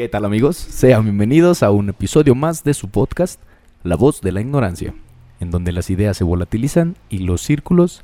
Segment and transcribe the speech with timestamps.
[0.00, 0.56] ¿Qué tal amigos?
[0.56, 3.38] Sean bienvenidos a un episodio más de su podcast,
[3.82, 4.94] La voz de la ignorancia,
[5.40, 8.02] en donde las ideas se volatilizan y los círculos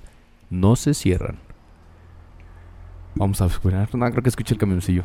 [0.51, 1.38] no se cierran.
[3.14, 3.95] Vamos a esperar.
[3.95, 5.04] No, creo que escuché el camioncillo.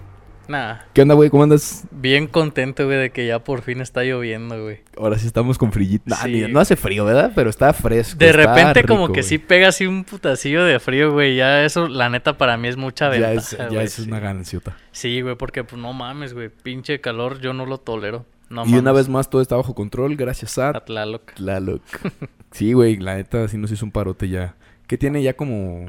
[0.93, 1.29] ¿Qué onda, güey?
[1.29, 1.83] ¿Cómo andas?
[1.91, 4.79] bien contento, güey, de que ya por fin está lloviendo, güey.
[4.97, 6.03] Ahora sí estamos con frillito.
[6.07, 6.45] Nah, Sí.
[6.49, 7.31] no hace frío, ¿verdad?
[7.35, 8.17] Pero está fresco.
[8.17, 9.23] De está repente como que güey.
[9.23, 11.35] sí pega así un putacillo de frío, güey.
[11.35, 14.01] Ya eso, la neta, para mí es mucha Ya ventaja, es, ya güey, es sí.
[14.03, 14.75] una gananciota.
[14.91, 16.49] Sí, güey, porque pues no mames, güey.
[16.49, 18.25] Pinche calor, yo no lo tolero.
[18.49, 21.33] No y una vez más todo está bajo control gracias a A Tlaloc.
[21.35, 21.81] Tlaloc.
[22.51, 24.55] sí, güey, la neta sí nos hizo un parote ya.
[24.87, 25.85] Que tiene ya como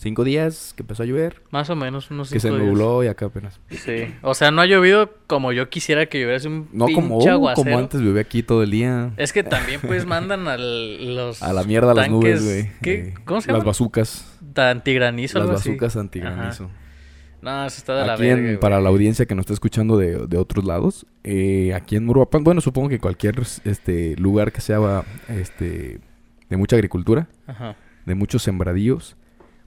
[0.00, 1.42] cinco días que empezó a llover.
[1.50, 2.68] Más o menos unos Que se cinco días.
[2.68, 3.60] nubló y acá apenas.
[3.68, 4.14] Sí.
[4.22, 6.36] O sea, no ha llovido como yo quisiera que lloviera.
[6.38, 9.12] Es un No como, uh, como antes bebé aquí todo el día.
[9.16, 11.42] Es que también, pues, mandan a los...
[11.42, 12.70] A la mierda las nubes, güey.
[12.82, 12.94] ¿Qué?
[12.94, 13.66] Eh, ¿Cómo se Las llama?
[13.66, 14.26] bazucas.
[14.56, 16.70] Antigranizo, Las bazucas antigranizo.
[17.42, 19.96] No, eso está de la Aquí verga, en- para la audiencia que nos está escuchando
[19.96, 24.60] de, de otros lados, eh, aquí en Uruapan, bueno, supongo que cualquier este lugar que
[24.60, 26.00] sea este
[26.50, 27.76] de mucha agricultura, Ajá.
[28.04, 29.16] de muchos sembradíos,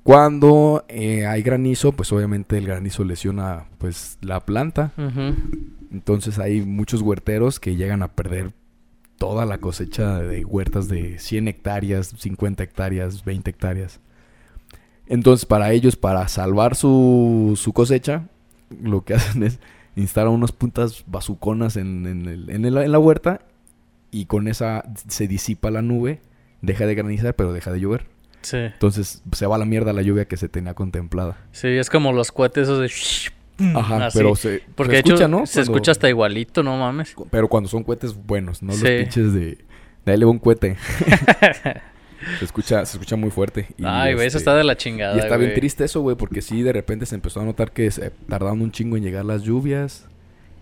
[0.03, 4.91] cuando eh, hay granizo, pues obviamente el granizo lesiona pues la planta,
[5.91, 8.51] entonces hay muchos huerteros que llegan a perder
[9.17, 13.99] toda la cosecha de huertas de 100 hectáreas, 50 hectáreas, 20 hectáreas.
[15.07, 18.27] Entonces, para ellos, para salvar su, su cosecha,
[18.81, 19.59] lo que hacen es
[19.95, 23.39] instalar unas puntas bazuconas en, en el- en el- en la huerta
[24.11, 26.19] y con esa se disipa la nube,
[26.61, 28.07] deja de granizar, pero deja de llover.
[28.43, 28.57] Sí.
[28.57, 31.37] Entonces, se va a la mierda la lluvia que se tenía contemplada.
[31.51, 33.73] Sí, es como los cohetes esos de...
[33.75, 34.17] Ajá, Así.
[34.17, 35.45] pero se, Porque se de hecho escucha, ¿no?
[35.45, 37.15] se Cuando- escucha hasta igualito, no mames.
[37.31, 38.81] Pero cuando son cohetes buenos, no Sí.
[38.83, 39.57] los pinches de...
[40.05, 40.75] De ahí le va un cohete.
[42.39, 43.67] se escucha, se escucha muy fuerte.
[43.77, 46.15] y, Ay, güey, eso este, está de la chingada, Y está bien triste eso, güey,
[46.17, 49.25] porque sí, de repente se empezó a notar que se tardaron un chingo en llegar
[49.25, 50.07] las lluvias.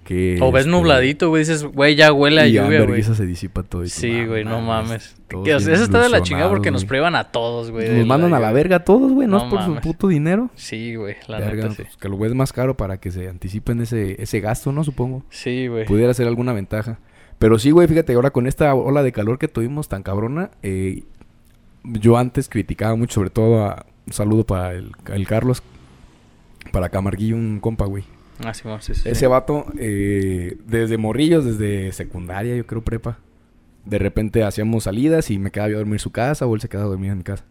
[0.03, 3.03] Que, O ves este, nubladito, güey, dices, güey, ya huele a y lluvia, güey.
[3.03, 3.83] se disipa todo.
[3.83, 5.15] y tú, Sí, güey, no mames.
[5.27, 7.97] Que, eso está de la chingada porque nos prueban a todos, güey.
[7.97, 9.75] Nos mandan a la verga a todos, güey, no, No es por mames.
[9.75, 10.49] su puto dinero.
[10.55, 11.83] Sí, güey, la Verga, neta sí.
[11.83, 14.83] pues, que lo ves más caro para que se anticipen ese, ese gasto, ¿no?
[14.83, 15.23] Supongo.
[15.29, 15.85] Sí, güey.
[15.85, 16.99] Pudiera ser alguna ventaja.
[17.37, 21.03] Pero sí, güey, fíjate, ahora con esta ola de calor que tuvimos tan cabrona, eh,
[21.83, 25.63] yo antes criticaba mucho, sobre todo a, un saludo para el, el Carlos,
[26.71, 28.03] para Camarguillo, un compa, güey.
[28.45, 29.09] Ah, sí, sí, sí.
[29.09, 33.19] Ese vato, eh, desde morrillos, desde secundaria, yo creo prepa,
[33.85, 36.61] de repente hacíamos salidas y me quedaba yo a dormir en su casa o él
[36.61, 37.45] se quedaba a dormir en mi casa.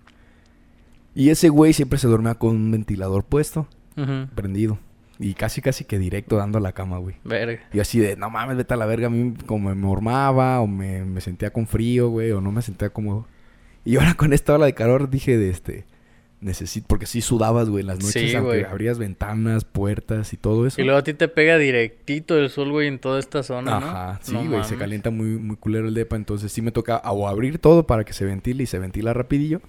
[1.14, 3.66] Y ese güey siempre se dormía con un ventilador puesto,
[4.34, 4.78] prendido.
[5.18, 7.16] Y casi, casi que directo dando a la cama, güey.
[7.24, 7.60] Verga.
[7.74, 9.08] Y así de, no mames, vete a la verga.
[9.08, 12.62] A mí como me mormaba o me, me sentía con frío, güey, o no me
[12.62, 13.26] sentía cómodo.
[13.84, 15.84] Y ahora con esta ola de calor dije de este,
[16.40, 20.66] necesito, porque sí sudabas, güey, en las noches, Sí, aunque abrías ventanas, puertas y todo
[20.66, 20.80] eso.
[20.80, 23.86] Y luego a ti te pega directito el sol, güey, en toda esta zona, ¿no?
[23.86, 26.98] Ajá, sí, No güey, se calienta muy, muy culero el depa, entonces sí me toca
[26.98, 29.60] o abrir todo para que se ventile y se ventila rapidillo,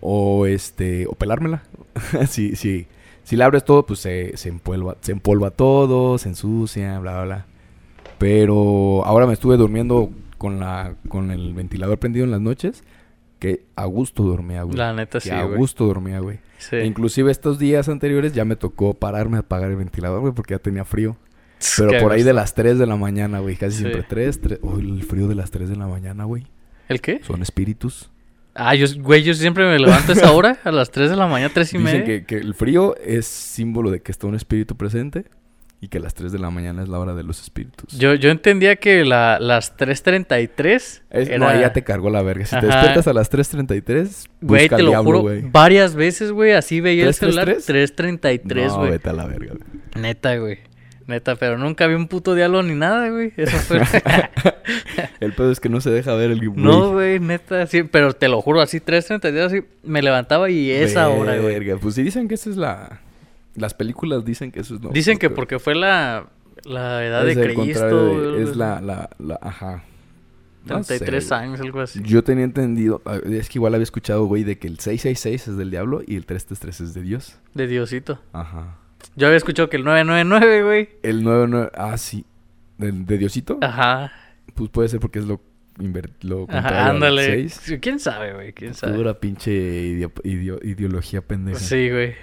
[0.00, 1.62] o este, o pelármela.
[2.28, 2.86] sí, sí.
[3.22, 7.24] Si le abres todo, pues se, se empolva, se empolva todo, se ensucia, bla, bla,
[7.24, 7.46] bla.
[8.18, 12.84] Pero ahora me estuve durmiendo con la, con el ventilador prendido en las noches,
[13.44, 14.74] que a gusto dormía, güey.
[14.76, 15.58] La neta que sí, a güey.
[15.58, 16.38] gusto dormía, güey.
[16.56, 16.76] Sí.
[16.76, 20.54] E inclusive estos días anteriores ya me tocó pararme a apagar el ventilador, güey, porque
[20.54, 21.16] ya tenía frío.
[21.76, 22.28] Pero por ahí gusto.
[22.28, 23.56] de las 3 de la mañana, güey.
[23.56, 23.78] Casi Sí.
[23.80, 24.58] siempre 3, 3.
[24.62, 26.46] Oh, el frío de las 3 de la mañana, güey.
[26.88, 27.20] ¿El qué?
[27.22, 28.10] Son espíritus.
[28.54, 31.26] Ah, yo, güey, yo siempre me levanto a esa hora, a las 3 de la
[31.26, 32.04] mañana, 3 y Dicen media.
[32.06, 35.24] que, que el frío es símbolo de que está un espíritu presente
[35.80, 37.98] y que las 3 de la mañana es la hora de los espíritus.
[37.98, 41.38] Yo, yo entendía que la, las 3.33 Es- era...
[41.38, 42.46] No, ahí ya te cargó la verga.
[42.46, 45.42] Si te despiertas a las 3.33, Güey, busca te lo diablo, juro, güey.
[45.50, 47.44] varias veces, güey, así veía el celular.
[47.44, 48.42] 333?
[48.44, 48.90] 3.33, No, güey.
[48.92, 50.02] vete a la verga, güey.
[50.02, 50.58] Neta, güey.
[51.06, 53.34] Neta, pero nunca vi un puto diablo ni nada, güey.
[53.36, 53.80] Eso fue...
[55.20, 56.62] El pedo es que no se deja ver el güey.
[56.64, 57.82] no, güey, neta, sí.
[57.82, 61.74] Pero te lo juro, así 3.32, así me levantaba y esa hora, güey.
[61.76, 63.00] Pues sí dicen que esa es la...
[63.56, 64.80] Las películas dicen que eso es...
[64.80, 66.28] no, Dicen que porque fue la,
[66.64, 68.32] la edad Es de Cristo.
[68.32, 69.84] de- es la, la, la, ajá.
[70.66, 71.40] No sé, 33 güey.
[71.40, 72.00] años, algo así.
[72.02, 75.70] Yo tenía entendido, es que igual había escuchado, güey, de que el 666 es del
[75.70, 77.38] diablo y el 333 es de Dios.
[77.52, 78.18] De Diosito.
[78.32, 78.78] Ajá.
[79.14, 80.88] Yo había escuchado que el 999, güey.
[81.02, 82.24] El 99, ah, sí.
[82.78, 83.58] ¿De, de Diosito?
[83.60, 84.10] Ajá.
[84.54, 85.40] Pues puede ser porque es lo,
[86.22, 87.26] lo Ajá, al ándale.
[87.26, 87.60] 6.
[87.62, 88.52] Sí, ¿Quién sabe, güey?
[88.54, 88.94] ¿Quién sabe?
[88.96, 89.52] Pura pinche
[90.24, 91.58] ideología pendeja.
[91.58, 92.14] Sí, güey.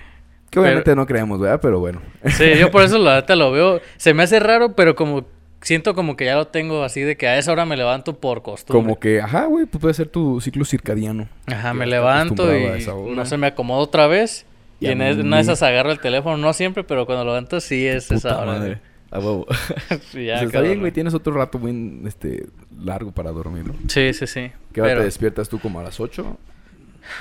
[0.51, 1.59] Que obviamente no creemos, ¿verdad?
[1.61, 2.01] Pero bueno.
[2.25, 3.81] Sí, yo por eso la neta lo veo.
[3.97, 5.25] Se me hace raro, pero como
[5.61, 8.41] siento como que ya lo tengo así de que a esa hora me levanto por
[8.41, 8.83] costumbre.
[8.83, 11.27] Como que, ajá, güey, pues puede ser tu ciclo circadiano.
[11.47, 14.45] Ajá, me levanto y no se me acomodo otra vez.
[14.79, 17.31] Y, Y en mí- una de esas agarro el teléfono, no siempre, pero cuando lo
[17.31, 18.45] levanto sí es esa hora.
[18.53, 18.79] madre.
[19.11, 19.45] A huevo.
[20.11, 20.91] Sí, ya, está bien, güey.
[20.91, 22.47] Tienes otro rato muy este,
[22.81, 23.75] largo para dormir, ¿no?
[23.87, 24.51] Sí, sí, sí.
[24.73, 25.59] ¿Qué hora Pero te despiertas tú?
[25.59, 26.37] ¿Como a las 8?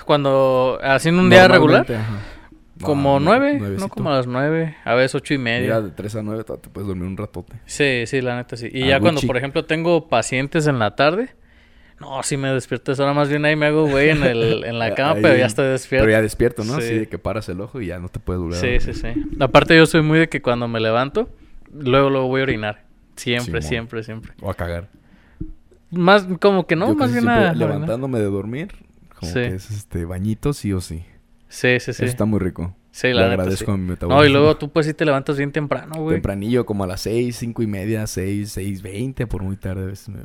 [0.04, 2.18] Cuando haciendo un día regular, Ajá.
[2.80, 5.60] Como No, nueve, no como a las nueve, a veces ocho y media.
[5.66, 7.54] Mira, de 3 a 9 te puedes dormir un ratote.
[7.66, 8.68] Sí, sí, la neta sí.
[8.72, 11.30] Y Ah, ya cuando, por ejemplo, tengo pacientes en la tarde,
[12.00, 12.92] no, sí me despierto.
[12.98, 15.46] Ahora más bien ahí me hago güey en, el, en la cama, Ahí- pero ya
[15.46, 16.04] estoy despierto.
[16.06, 16.74] Pero ya despierto, ¿no?
[16.76, 16.82] Sí.
[16.86, 19.08] Así de que paras el ojo y ya no te puedes a Sí, sí, sí.
[19.38, 21.28] Aparte yo soy muy de que cuando me levanto,
[21.72, 22.84] luego, luego voy a orinar.
[23.16, 24.32] Siempre, siempre, siempre.
[24.40, 24.88] O a cagar.
[25.90, 27.48] Más como que no, Yo más bien siempre a...
[27.48, 27.68] a orinar.
[27.68, 28.68] levantándome de dormir,
[29.18, 29.40] como Sí.
[29.40, 31.04] que es este bañito sí o sí.
[31.50, 32.02] Sí, sí, sí.
[32.02, 32.74] Eso está muy rico.
[32.92, 33.70] Sí, Le la neta, agradezco sí.
[33.72, 34.22] a mi metabolismo.
[34.22, 36.14] No, y luego tú pues sí te levantas bien temprano, güey.
[36.16, 39.86] Tempranillo, como a las 6, 5 y media, 6, 6, 20, por muy tarde a
[39.86, 40.22] veces me,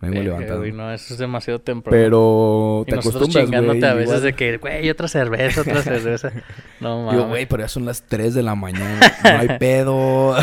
[0.00, 0.58] me vengo levantando.
[0.58, 1.96] güey, no, eso es demasiado temprano.
[1.96, 3.90] Pero y te nosotros acostumbras, chingándote güey.
[3.90, 4.22] a veces igual.
[4.22, 6.32] de que, güey, otra cerveza, otra cerveza.
[6.80, 7.12] No mames.
[7.14, 9.00] Digo, güey, pero ya son las 3 de la mañana.
[9.24, 10.36] No hay pedo.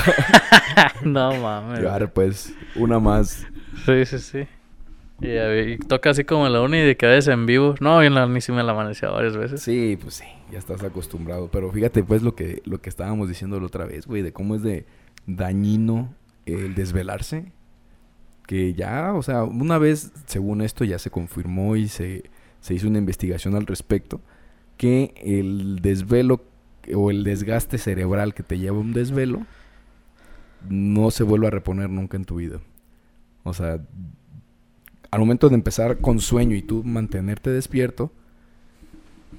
[1.03, 1.81] no mames.
[1.81, 3.45] Y ahora, pues, una más.
[3.85, 4.47] Sí, sí, sí.
[5.21, 7.75] Y, y toca así como en la uni de que a veces en vivo.
[7.79, 9.61] No, en la uni sí me la amanecía varias veces.
[9.61, 11.49] Sí, pues sí, ya estás acostumbrado.
[11.51, 14.55] Pero fíjate, pues, lo que, lo que estábamos diciendo la otra vez, güey, de cómo
[14.55, 14.85] es de
[15.25, 16.13] dañino
[16.45, 17.51] el desvelarse.
[18.45, 22.29] Que ya, o sea, una vez, según esto, ya se confirmó y se,
[22.59, 24.21] se hizo una investigación al respecto,
[24.77, 26.43] que el desvelo
[26.93, 29.47] o el desgaste cerebral que te lleva un desvelo
[30.69, 32.59] no se vuelve a reponer nunca en tu vida.
[33.43, 33.79] O sea,
[35.15, 38.11] al momento de empezar con sueño y tú mantenerte despierto,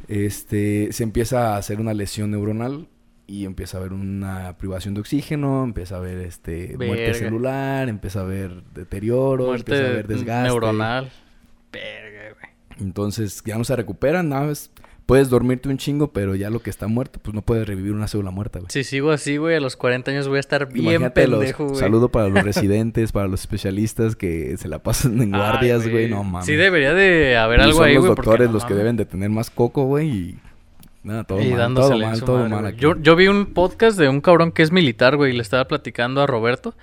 [0.09, 2.89] este, se empieza a hacer una lesión neuronal
[3.27, 8.21] y empieza a haber una privación de oxígeno, empieza a haber este muerte celular, empieza
[8.21, 10.49] a haber deterioro, empieza a Muerte haber desgaste.
[10.49, 11.11] neuronal.
[11.73, 12.79] Verga, güey.
[12.81, 14.71] Entonces ya no se recuperan, nada más
[15.07, 18.09] puedes dormirte un chingo, pero ya lo que está muerto, pues no puedes revivir una
[18.09, 18.69] célula muerta, güey.
[18.71, 21.77] Si sigo así, güey, a los 40 años voy a estar bien los pendejo, güey.
[21.79, 26.09] saludo para los residentes, para los especialistas que se la pasan en Ay, guardias, güey,
[26.11, 26.47] no mames.
[26.47, 28.15] Sí debería de haber Y algo son ahí, los güey.
[28.17, 28.79] porque doctores no los que mames.
[28.85, 30.39] deben de tener más coco, güey, y
[31.05, 32.73] nada, todo y mal, todo mal, todo madre, mal güey.
[32.73, 32.81] aquí.
[32.81, 35.67] Yo, yo vi un podcast de un cabrón que es militar, güey, y le estaba
[35.69, 36.75] platicando a Roberto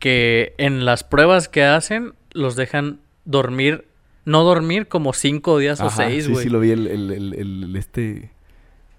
[0.00, 3.84] que en las pruebas que hacen los dejan dormir,
[4.24, 6.44] no dormir como cinco días o seis, sí, güey.
[6.44, 8.30] sí lo vi el, el, el, el- el este...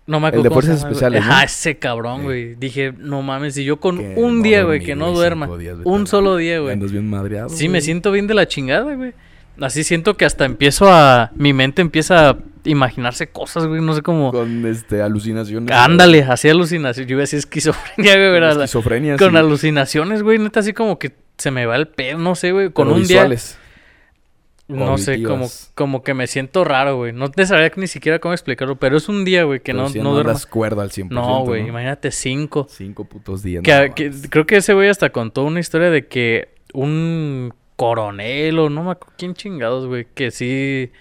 [0.07, 0.85] No me El acuerdo de cómo se Fuerzas.
[0.87, 1.31] Especiales, ¿no?
[1.31, 2.23] Ajá, ese cabrón, Sí.
[2.25, 2.55] güey.
[2.55, 5.77] Dije, no mames, si yo con que un no día, güey, que no duerma, días,
[5.83, 6.73] un solo día, güey.
[6.73, 9.13] Andas bien madreado, Sí, me siento bien de la chingada, güey.
[9.59, 11.29] Así siento que hasta empiezo a...
[11.35, 13.79] Mi mente empieza a imaginarse cosas, güey.
[13.79, 14.31] No sé cómo...
[14.31, 15.73] Con este, alucinaciones.
[15.75, 17.07] Ándale, así alucinaciones.
[17.07, 18.39] Yo iba a decir esquizofrenia, güey.
[18.41, 20.39] La- esquizofrenia, Con sí, alucinaciones, güey.
[20.39, 22.17] Neta, así como que se me va el pedo.
[22.17, 22.71] No sé, güey.
[22.71, 23.51] Con pero un visuales.
[23.51, 23.60] día...
[24.71, 27.13] No sé, como, como que me siento raro, güey.
[27.13, 28.77] No te sabría ni siquiera cómo explicarlo.
[28.77, 30.29] Pero es un día, güey, que Pero no, sí no duermo.
[30.31, 31.67] andas cuerda al 100%, No, güey.
[31.67, 32.67] Imagínate cinco.
[32.69, 33.63] Cinco putos días.
[33.63, 38.69] Que, no creo que ese güey hasta contó una historia de que un coronel o
[38.69, 40.91] no me acuerdo quién chingados, güey, que sí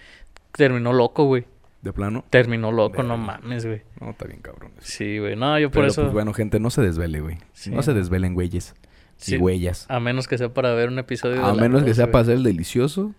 [0.52, 1.44] terminó loco, güey.
[1.82, 2.25] ¿De plano?
[2.28, 3.82] Terminó loco, no mames, güey.
[4.00, 4.72] No, está bien cabrón.
[4.78, 4.87] eso.
[4.87, 5.34] Sí, güey.
[5.37, 6.02] No, yo por Pero, eso.
[6.02, 7.38] pues, bueno, gente, no se desvele, güey.
[7.55, 7.99] Sí, no se no.
[7.99, 8.75] desvelen, güeyes.
[9.17, 9.87] Sí, Y güeyas.
[9.90, 12.12] A menos que sea para ver un episodio de A La menos que sea güey.
[12.12, 13.14] para hacer el delicioso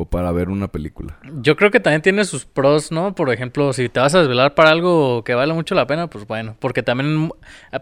[0.00, 1.18] o para ver una película.
[1.42, 3.16] Yo creo que también tiene sus pros, ¿no?
[3.16, 6.24] Por ejemplo, si te vas a desvelar para algo que vale mucho la pena, pues
[6.24, 6.54] bueno.
[6.60, 7.30] Porque también,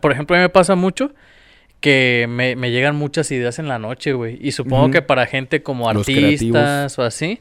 [0.00, 1.12] por ejemplo, a mí me pasa mucho
[1.80, 4.38] que me, me llegan muchas ideas en la noche, güey.
[4.41, 7.38] Y supongo que para gente como Los artistas o así,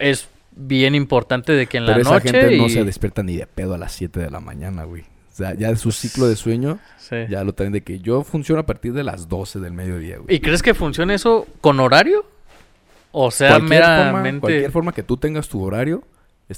[0.00, 2.30] es bien importante de que en Pero la esa noche...
[2.30, 5.02] gente no se despierta ni de pedo a las 7 de la mañana, güey.
[5.02, 7.16] O sea, ya su ciclo de sueño, Sí.
[7.28, 10.34] ya lo traen de que yo funciono a partir de las 12 del mediodía, güey.
[10.34, 12.26] ¿Y crees que funcione eso con horario?
[13.18, 14.40] O sea, cualquier forma, meramente...
[14.40, 16.02] cualquier forma que tú tengas tu horario,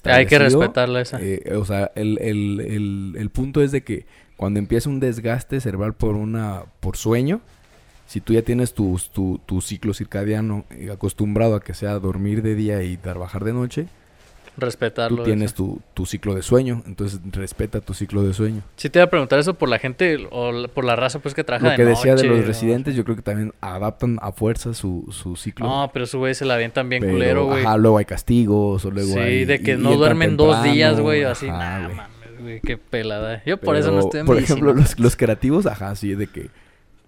[0.05, 1.19] Hay que respetarla esa.
[1.23, 5.61] eh, o sea, el, el- el- el punto es de que cuando empieza un desgaste
[5.61, 7.41] cerebral por una por sueño,
[8.07, 12.43] si tú ya tienes tu, tu, tu ciclo circadiano eh, acostumbrado a que sea dormir
[12.43, 13.87] de día y trabajar de noche,
[14.61, 15.19] respetarlo.
[15.19, 16.83] tú tienes tu, tu ciclo de sueño.
[16.87, 18.63] Entonces respeta tu ciclo de sueño.
[18.77, 21.45] Sí te iba a preguntar eso por la gente o por la raza pues que
[21.45, 24.75] trabaja Lo que de decía de los residentes, yo creo que también adaptan a fuerza
[24.75, 25.67] su, su ciclo.
[25.67, 27.65] No, pero su güey se la avientan bien Pero, culero, güey.
[27.65, 31.01] Ajá, luego hay castigos, o luego Sí, hay- de que y- no duermen dos días,
[31.01, 31.49] güey, así.
[31.49, 33.43] ajá, Nah, mames, güey, qué pelada.
[33.47, 34.55] Yo por eso no estoy en Por medicina.
[34.59, 36.51] ejemplo, los, los creativos, ajá, sí, de que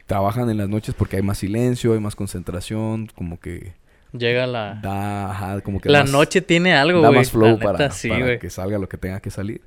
[0.06, 3.72] trabajan en las noches porque hay más silencio, hay más concentración, como que
[4.12, 4.80] Llega la...
[4.82, 7.20] da, ajá, como que La más- noche tiene algo, da güey.
[7.20, 9.62] más flow neta, para, sí, para que salga lo que tenga que salir.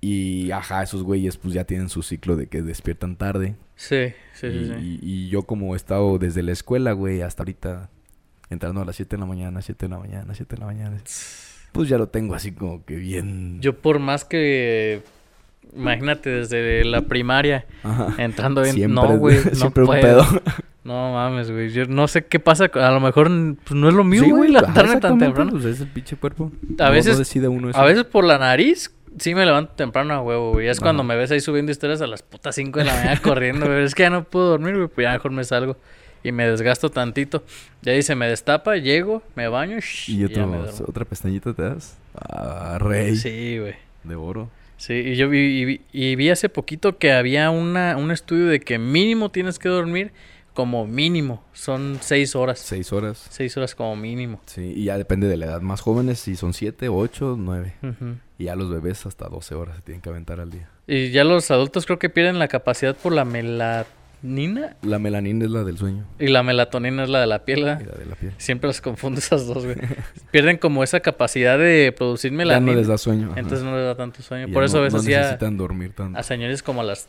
[0.00, 3.54] Y, ajá, esos güeyes pues ya tienen su ciclo de que despiertan tarde.
[3.76, 4.98] Sí, sí, y, sí, sí.
[5.02, 7.90] y- y yo como he estado desde la escuela, güey, hasta ahorita
[8.48, 10.96] entrando a las 7 de la mañana, 7 de la mañana, 7 de la mañana.
[11.72, 13.60] Pues ya lo tengo así como que bien...
[13.60, 15.02] Yo por más que
[15.76, 18.14] imagínate desde la primaria Ajá.
[18.18, 18.74] entrando bien.
[18.74, 20.24] Siempre, no, güey, no siempre un pedo.
[20.82, 21.70] No mames, güey.
[21.70, 22.64] Yo no sé qué pasa.
[22.74, 23.28] A lo mejor
[23.64, 25.50] pues, no es lo mío, Sí, güey, ajá, levantarme tan temprano.
[25.52, 26.50] Pues es el pinche cuerpo.
[26.78, 27.78] A No- veces- No decide uno eso.
[27.78, 30.68] A veces por la nariz sí me levanto temprano a huevo, güey.
[30.68, 30.86] Es Ajá.
[30.86, 33.84] cuando me ves ahí subiendo historias a las putas 5 de la mañana corriendo, güey.
[33.84, 34.88] Es que ya no puedo dormir, güey.
[34.88, 35.76] Pues ya mejor me salgo
[36.24, 37.44] y me desgasto tantito.
[37.82, 41.62] Ya se me destapa, llego, me baño shh, ¿Y ya otro- me otra pestañita te
[41.62, 41.98] das?
[42.14, 43.16] Ah, rey.
[43.16, 43.74] Sí, güey.
[44.04, 44.48] De oro.
[44.80, 48.46] Sí, y yo vi, y vi, y vi hace poquito que había una, un estudio
[48.46, 50.10] de que mínimo tienes que dormir
[50.54, 51.44] como mínimo.
[51.52, 52.60] Son 6 horas.
[52.60, 53.26] Seis horas.
[53.28, 54.40] 6 horas como mínimo.
[54.46, 55.60] Sí, y ya depende de la edad.
[55.60, 57.74] Más jóvenes, si son siete, ocho, nueve.
[58.38, 60.70] Y ya los bebés hasta 12 horas se tienen que aventar al día.
[60.86, 63.99] Y ya los adultos creo que pierden la capacidad por la melatonina
[64.82, 67.64] La melanina es la del sueño y la melatonina es la de la piel.
[67.64, 67.80] ¿verdad?
[67.80, 68.32] y la de la piel.
[68.36, 69.76] Siempre las confundo esas dos, güey.
[70.30, 72.72] Pierden como esa capacidad de producir Ya melanina.
[72.72, 73.28] no les da sueño.
[73.30, 73.40] ajá.
[73.40, 74.46] Entonces no les da tanto sueño.
[74.48, 76.18] Y Por ya eso no- a veces no sí a, necesitan dormir tanto.
[76.18, 77.08] a señores como a las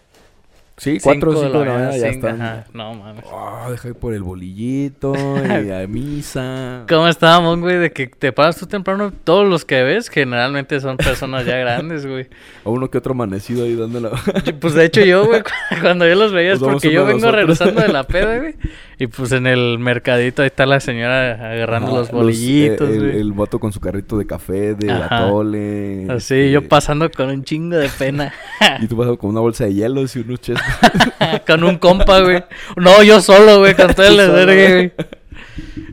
[0.82, 2.42] Sí, cuatro o 5 cinco de la mañana ya cinco, están.
[2.42, 2.66] ajá.
[2.74, 3.24] No mames.
[3.32, 6.86] Ah, deja ir por el bolillito y a misa.
[6.90, 7.78] ¿Cómo estábamos, güey?
[7.78, 9.14] De que te paras tú temprano.
[9.24, 12.30] Todos los que ves generalmente son personas ya grandes, güey.
[12.66, 14.10] A uno que otro amanecido ahí dándole.
[14.60, 15.50] Pues de hecho yo, güey, cu-
[15.82, 17.36] cuando yo los veía es Pues porque yo vengo nosotros.
[17.36, 18.56] regresando de la peda, güey.
[18.98, 23.00] Y pues en el mercadito ahí está la señora agarrando Ajá, los bolillitos, eh, el,
[23.00, 23.20] güey.
[23.20, 25.26] el vato con su carrito de café, de Ajá.
[25.28, 26.06] atole.
[26.06, 28.34] Así, este, yo pasando con un chingo de pena.
[28.80, 30.71] Y tú pasas con una bolsa de hielos y unos chescos.
[31.48, 32.44] con un compa, güey.
[32.78, 34.92] No, yo solo, güey, con todo el güey.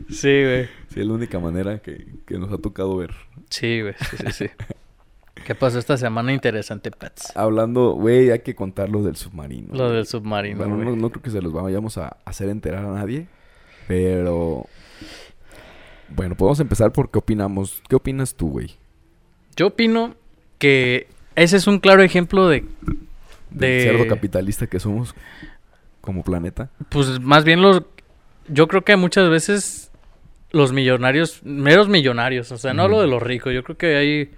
[0.09, 0.65] Sí, güey.
[0.93, 3.13] Sí, es la única manera que, que nos ha tocado ver.
[3.49, 4.49] Sí, güey, sí, sí, sí.
[5.45, 7.35] ¿Qué pasó esta semana interesante, Pats?
[7.35, 9.73] Hablando, güey, hay que contar lo del submarino.
[9.73, 12.93] Lo del submarino, Bueno, no, no creo que se los vayamos a hacer enterar a
[12.93, 13.27] nadie.
[13.87, 14.65] Pero.
[16.09, 17.81] Bueno, podemos empezar por qué opinamos.
[17.87, 18.75] ¿Qué opinas tú, güey?
[19.55, 20.15] Yo opino
[20.57, 22.65] que ese es un claro ejemplo de...
[23.51, 25.15] De- cerdo capitalista que somos
[26.01, 26.69] como planeta.
[26.89, 27.83] Pues más bien los...
[28.47, 29.91] Yo creo que muchas veces
[30.51, 32.85] los millonarios, meros millonarios, o sea, no Ujú.
[32.85, 34.31] hablo de los ricos, yo creo que hay...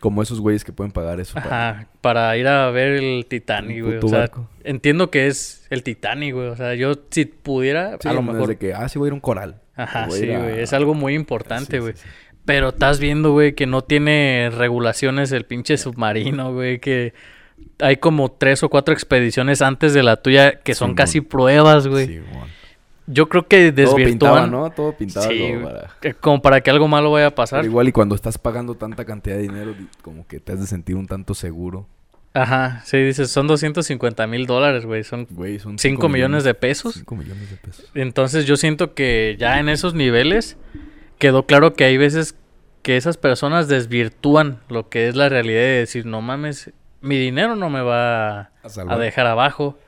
[0.00, 1.34] Como esos güeyes que pueden pagar eso.
[1.34, 3.96] para- Ajá, para ir a ver el Titanic, güey.
[3.98, 4.48] O sea, barco.
[4.62, 6.46] entiendo que es el Titanic, güey.
[6.48, 8.48] O sea, yo si pudiera, Sí, a lo mejor...
[8.48, 9.60] de que, ah, sí, voy a ir a un coral.
[9.74, 10.60] Ajá, sí, a- güey.
[10.60, 11.94] Es algo muy importante, güey.
[11.94, 12.08] sí, sí.
[12.44, 16.78] Pero estás viendo, güey, que no tiene regulaciones el pinche submarino, güey.
[16.78, 17.12] Que
[17.80, 22.06] hay como tres o cuatro expediciones antes de la tuya que son casi pruebas, güey.
[22.06, 22.20] Sí.
[23.10, 24.50] Yo creo que Todo pintaba, desvirtúan...
[24.50, 24.70] ¿no?
[24.70, 25.90] Todo pintaba Sí, como para...
[26.00, 27.60] que- Como para que algo malo vaya a pasar.
[27.60, 30.60] Pero igual y cuando estás pagando tanta cantidad de dinero, di- como que te has
[30.60, 31.86] de sentir un tanto seguro.
[32.34, 35.02] Ajá, sí, dices, son 250 mil dólares, güey.
[35.04, 36.94] Son Güey, son 5 millones de pesos.
[36.96, 37.90] 5 millones de pesos.
[37.94, 40.58] Entonces yo siento que ya en esos niveles
[41.18, 42.34] quedó claro que hay veces
[42.82, 47.56] que esas personas desvirtúan lo que es la realidad de decir, no mames, mi dinero
[47.56, 48.50] no me va
[48.88, 49.78] A dejar abajo.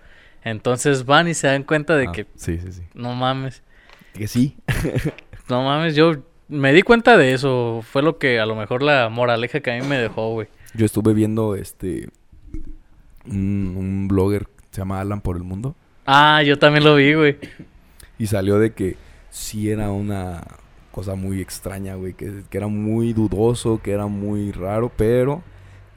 [0.42, 2.82] Entonces van y se dan cuenta de Ah, que, Sí, sí, sí.
[2.94, 3.62] no mames,
[4.14, 4.56] Que sí.
[5.48, 6.12] no mames, yo
[6.48, 7.80] me di cuenta de eso.
[7.82, 10.48] Fue lo que a lo mejor la moraleja que a mí me dejó, güey.
[10.74, 12.08] Yo estuve viendo este...
[13.26, 15.76] Un, un blogger, se llama Alan por el Mundo.
[16.06, 17.36] Ah, yo también lo vi, güey.
[18.18, 18.96] Y salió de que
[19.28, 20.42] sí era una
[20.90, 22.14] cosa muy extraña, güey.
[22.14, 25.42] Que, que era muy dudoso, que era muy raro, pero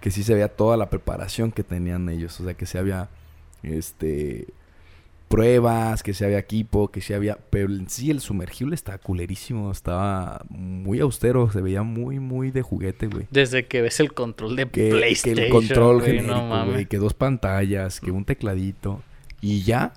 [0.03, 2.37] que sí se veía toda la preparación que tenían ellos.
[2.41, 3.07] O sea, que sí había
[3.63, 4.47] este
[5.29, 7.37] pruebas, que sí había equipo, que sí había...
[7.49, 12.63] Pero en sí el sumergible estaba culerísimo, estaba muy austero, se veía muy, muy de
[12.63, 13.27] juguete, güey.
[13.31, 15.45] Desde que ves el control de Que, que PlayStation.
[15.45, 19.01] el control güey, genérico, no güey, que dos pantallas, que un tecladito.
[19.39, 19.93] Y ya,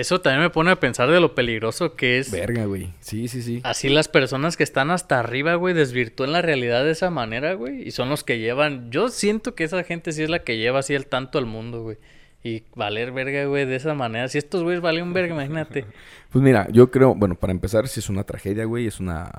[0.00, 2.30] Eso también me pone a pensar de lo peligroso que es.
[2.30, 2.92] verga, güey.
[3.00, 3.60] Sí, sí, sí.
[3.64, 7.86] Así las personas que están hasta arriba, güey, desvirtúan la realidad de esa manera, güey.
[7.86, 8.90] Y son los que llevan.
[8.90, 11.82] Yo siento que esa gente sí es la que lleva así el tanto al mundo,
[11.82, 11.98] güey.
[12.42, 14.26] Y valer verga, güey, de esa manera.
[14.28, 15.84] Si estos güeyes valen un verga, imagínate.
[16.30, 19.30] Pues mira, yo creo, bueno, para empezar, si es una tragedia, güey, es una,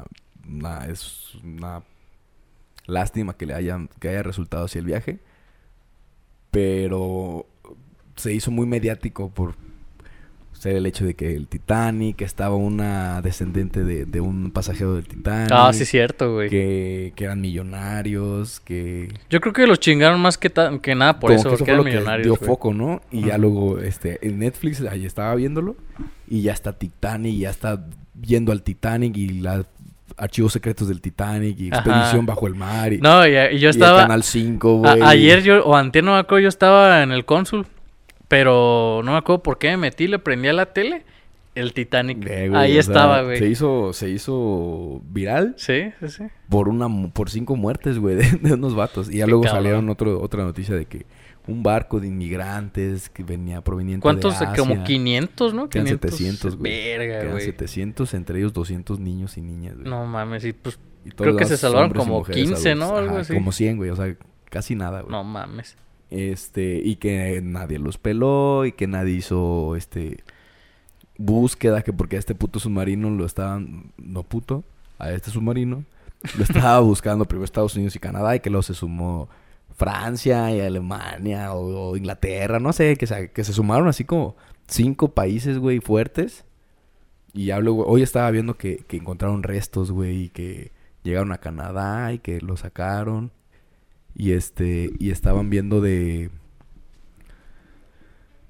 [0.48, 1.84] una- es una
[2.86, 5.20] lástima que le hayan, que haya resultado así el viaje.
[6.51, 7.46] Pero
[8.15, 9.56] se hizo muy mediático por
[10.62, 15.08] ser el hecho de que el Titanic estaba una descendente de, de un pasajero del
[15.08, 15.50] Titanic.
[15.51, 16.51] Ah, sí, cierto, güey.
[16.51, 19.10] Que, que eran millonarios, que...
[19.30, 20.51] Yo creo que los chingaron más que,
[20.82, 22.25] que nada por como eso, que porque eran millonarios.
[22.25, 22.48] dio güey.
[22.48, 23.01] foco, ¿no?
[23.12, 25.75] Y ya luego, este, en Netflix, ahí estaba viéndolo.
[26.27, 29.65] Y ya está Titanic, y ya está viendo al Titanic y los
[30.18, 31.77] archivos secretos del Titanic y Ajá.
[31.82, 32.94] expedición bajo el mar.
[32.94, 34.01] Y, No, y, y yo y el estaba.
[34.03, 35.01] Canal 5, a- güey.
[35.10, 37.65] ayer yo, o antier no yo estaba en el cónsul.
[38.32, 41.04] Pero no me acuerdo por qué me metí, le prendí a la tele.
[41.54, 42.26] El Titanic.
[42.28, 43.38] Eh, güey, Ahí sea, estaba, güey.
[43.38, 46.24] Se hizo, se hizo viral Sí, sí, sí.
[46.48, 49.12] por una por cinco muertes, güey, de, de unos vatos.
[49.12, 49.60] Y ya Qué luego cabrón.
[49.64, 51.06] salieron otro, otra noticia de que
[51.48, 54.40] un barco de inmigrantes que venía proveniente ¿Cuántos?
[54.40, 54.58] de Asia.
[54.58, 55.68] Como 500, ¿no?
[55.68, 56.12] Que eran 500.
[56.12, 56.72] 700, güey.
[56.72, 57.44] Verga, güey.
[57.44, 59.90] 700, entre ellos 200 niños y niñas, güey.
[59.90, 62.96] No mames, y pues Y creo que se salvaron como mujeres 15, ¿no?
[62.96, 63.34] Algo Ajá, así.
[63.34, 63.90] Como 100, güey.
[63.90, 64.16] O sea,
[64.50, 65.12] casi nada, güey.
[65.12, 65.76] no mames.
[66.12, 70.24] Este, y que nadie los peló y que nadie hizo, este,
[71.18, 74.63] búsqueda, que porque a este puto submarino lo estaban, no puto,
[75.00, 75.86] a este submarino,
[76.38, 79.30] lo estaba buscando primero Estados Unidos y Canadá y que luego se sumó
[79.75, 84.36] Francia y Alemania o, o Inglaterra, no sé, que se, que se sumaron así como
[84.68, 86.46] cinco países, güey, fuertes.
[87.34, 90.72] Y luego, hoy estaba viendo que, que encontraron restos, güey, y que
[91.03, 93.32] llegaron a Canadá y que lo sacaron.
[94.15, 96.30] Y este, y estaban viendo de.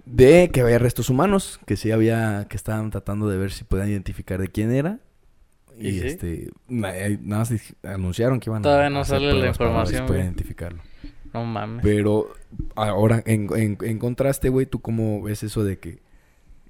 [0.06, 3.90] De que había restos humanos, que sí había, que estaban tratando de ver si podían
[3.90, 5.00] identificar de quién era.
[5.78, 6.08] Y, ¿Y sí?
[6.08, 7.54] este, eh, nada más
[7.84, 10.82] anunciaron que iban Todavía a no hacer sale la para información, identificarlo.
[11.34, 11.82] No mames.
[11.84, 12.34] Pero
[12.76, 16.00] ahora, en, en, en contraste, güey, ¿tú cómo ves eso de que...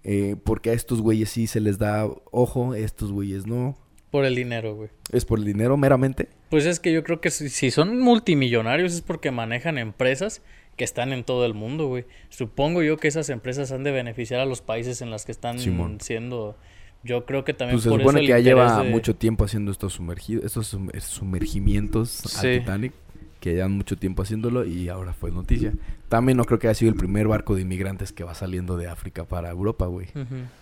[0.04, 3.78] Eh, porque a estos güeyes sí se les da ojo, a estos güeyes no?
[4.12, 4.90] Por el dinero, güey.
[5.12, 6.28] ¿Es por el dinero meramente?
[6.50, 10.42] Pues es que yo creo que si, si son multimillonarios es porque manejan empresas
[10.76, 12.06] que están en todo el mundo, güey.
[12.30, 15.60] Supongo yo que esas empresas han de beneficiar a los países en los que están
[15.60, 16.00] Simón.
[16.02, 16.58] siendo...
[17.04, 19.16] Yo creo que también Pues se por supone eso el que ya lleva de- mucho
[19.16, 22.48] tiempo haciendo estos sumergidos, estos sumer- sumergimientos Sí.
[22.48, 22.94] al Titanic,
[23.40, 25.74] que llevan mucho tiempo haciéndolo y ahora fue noticia.
[26.10, 28.88] También no creo que haya sido el primer barco de inmigrantes que va saliendo de
[28.88, 30.08] África para Europa, güey.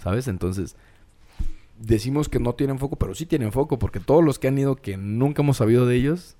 [0.01, 0.27] ¿Sabes?
[0.29, 0.77] Entonces,
[1.79, 4.75] decimos que no tienen foco, pero sí tienen foco, porque todos los que han ido
[4.75, 6.36] que nunca hemos sabido de ellos,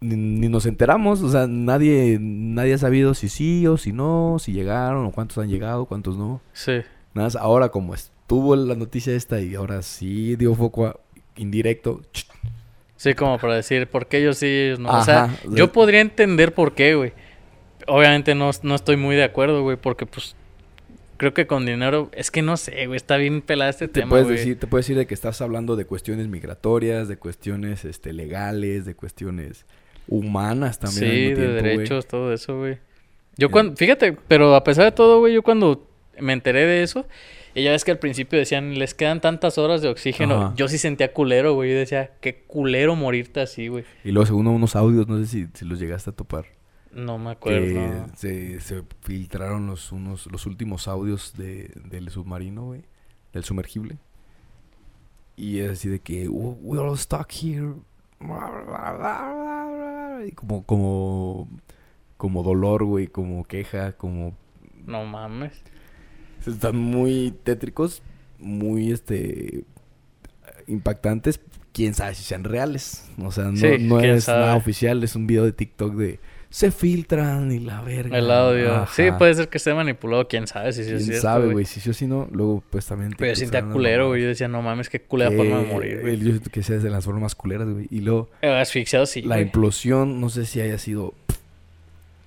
[0.00, 4.36] ni, ni nos enteramos, o sea, nadie, nadie ha sabido si sí o si no,
[4.38, 6.40] si llegaron, o cuántos han llegado, cuántos no.
[6.52, 6.72] Sí.
[7.14, 11.00] Nada más ahora como estuvo la noticia esta y ahora sí dio foco a-
[11.36, 12.02] indirecto.
[12.96, 14.90] Sí, como para decir, ¿por qué ellos sí ellos no?
[14.90, 17.12] o sea, Ajá, o sea- yo podría entender por qué, güey.
[17.88, 20.34] Obviamente no, no estoy muy de acuerdo, güey, porque pues
[21.16, 24.10] creo que con dinero, es que no sé, güey, está bien pelado este Te tema,
[24.10, 24.38] puedes güey.
[24.38, 28.84] decir, te puedes decir de que estás hablando de cuestiones migratorias, de cuestiones este legales,
[28.84, 29.66] de cuestiones
[30.08, 31.04] humanas también.
[31.04, 31.76] al Sí, mismo de tiempo, güey.
[31.76, 32.78] derechos, todo eso, güey.
[33.36, 33.50] Yo Eh.
[33.50, 35.88] cuando, fíjate, pero a pesar de todo, güey, yo cuando
[36.20, 37.06] me enteré de eso,
[37.54, 40.54] y ya ves que al principio decían, les quedan tantas horas de oxígeno, Ajá.
[40.56, 43.84] yo sí sentía culero, güey, yo decía, qué culero morirte así, güey.
[44.04, 46.46] Y luego según unos audios, no sé si, si los llegaste a topar.
[46.96, 48.06] No me acuerdo.
[48.16, 52.82] se, se filtraron los unos los últimos audios de, del submarino, güey.
[53.32, 53.98] Del sumergible.
[55.36, 57.74] Y es así de que "Oh, we're all stuck here.
[60.26, 61.48] Y como, como,
[62.16, 64.34] como dolor, güey, como queja, como
[64.86, 65.62] No mames.
[66.46, 68.02] están muy tétricos,
[68.38, 69.64] muy este
[70.66, 71.40] impactantes.
[71.72, 73.10] Quién sabe si sean reales.
[73.22, 76.18] O sea, no, Sí, no quién es nada oficial, es un video de TikTok de
[76.56, 78.16] se filtran y la verga.
[78.16, 78.86] El audio.
[78.90, 79.18] Sí, Ajá.
[79.18, 81.66] puede ser que esté manipulado, quién sabe si sí es Quién cierto, sabe, güey.
[81.66, 83.14] Si sí o si no, luego pues también.
[83.18, 84.22] Pero yo sentía culero, güey.
[84.22, 86.16] Yo decía, no mames, qué culera forma de morir, güey.
[86.16, 87.88] Yo siento que sea de las formas culeras, güey.
[87.90, 89.42] Y luego, Eh, Asfixiado sí, la güey.
[89.48, 91.12] implosión, no sé si haya sido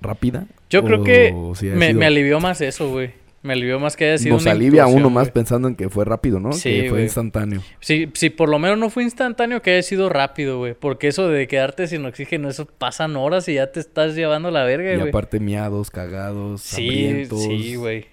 [0.02, 0.46] rápida.
[0.70, 3.12] Yo creo que si haya me, sido- me alivió más eso, güey.
[3.41, 5.34] Me alivió más que haya sido Nos una alivia uno más güey.
[5.34, 6.52] pensando en que fue rápido, ¿no?
[6.52, 7.04] Sí, que fue güey.
[7.04, 7.62] instantáneo.
[7.80, 10.73] Si, si por lo menos no fue instantáneo, que haya sido rápido, güey.
[10.73, 14.65] Porque eso de quedarte sin oxígeno, eso pasan horas y ya te estás llevando la
[14.65, 15.10] verga, Y güey.
[15.10, 17.41] aparte miados, cagados, Sí, hambrientos.
[17.43, 18.08] sí, güey.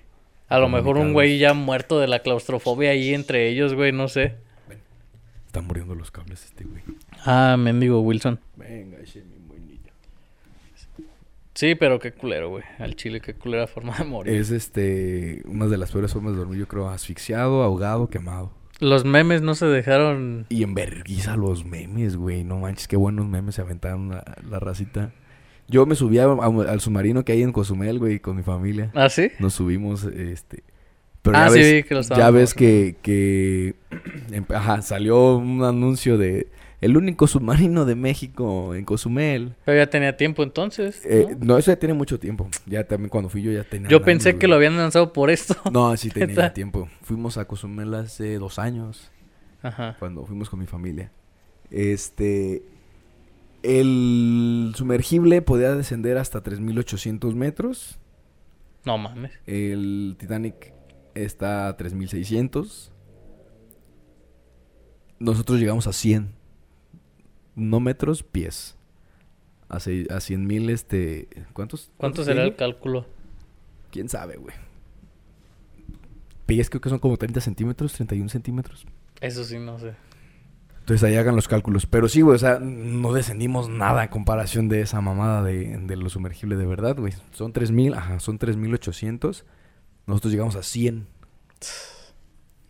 [0.49, 4.07] A lo mejor un güey ya muerto de la claustrofobia ahí entre ellos, güey, no
[4.07, 4.35] sé.
[5.47, 6.83] Están muriendo los cables este güey.
[7.25, 8.39] Ah, mendigo Wilson.
[8.55, 9.91] Venga, ese mi moñillo.
[11.57, 12.63] Sí, pero qué culero, güey.
[12.79, 14.35] Al chile, qué culera forma de morir.
[14.35, 18.53] Es este una de las peores formas de dormir, yo creo, asfixiado, ahogado, quemado.
[18.79, 20.45] Los memes no se dejaron.
[20.51, 22.45] Y enverguiza los memes, güey.
[22.45, 25.13] No manches, qué buenos memes se aventaron la, la racita.
[25.67, 28.91] Yo me subí a- a- al submarino que hay en Cozumel, güey, con mi familia.
[28.95, 29.31] ¿Ah, sí?
[29.41, 30.63] Nos subimos, este...
[31.23, 33.75] Pero Ah, ya sí, ves, vi que lo estaban ya ves que, que...
[34.31, 36.47] em- Ajá, salió un anuncio de...
[36.81, 39.55] El único submarino de México en Cozumel.
[39.65, 41.01] Pero ya tenía tiempo entonces.
[41.05, 41.57] Eh, ¿no?
[41.57, 42.49] eso ya tiene mucho tiempo.
[42.67, 43.89] Ya también cuando fui yo ya tenía...
[43.89, 44.51] Yo pensé que güey.
[44.51, 45.57] lo habían lanzado por esto.
[45.73, 46.89] No, sí tenía tiempo.
[47.03, 49.11] Fuimos a Cozumel hace dos años.
[49.63, 49.97] Ajá.
[49.99, 51.11] cuando fuimos con mi familia.
[51.71, 52.63] Este.
[53.63, 57.99] El sumergible podía descender hasta 3.800 metros.
[58.85, 59.33] No mames.
[59.47, 60.73] El Titanic
[61.15, 62.91] está a 3.600.
[65.19, 66.36] Nosotros llegamos a 100.
[67.57, 68.77] No metros, pies.
[69.69, 71.27] A, sei- a 100.000, este...
[71.53, 71.91] ¿Cuántos?
[71.97, 73.07] ¿Cuánto será el cálculo?
[73.91, 74.55] ¿Quién sabe, güey?
[76.47, 78.87] Pies creo que son como 30 centímetros, 31 centímetros.
[79.21, 79.95] Eso sí, no sé.
[80.81, 81.87] Entonces ahí hagan los cálculos.
[81.87, 85.97] Pero sí, güey, o sea, no descendimos nada en comparación de esa mamada de, de
[85.97, 87.13] lo sumergible de verdad, güey.
[87.33, 89.45] Son 3000, ajá, son 3800.
[90.07, 91.09] Nosotros llegamos a 100.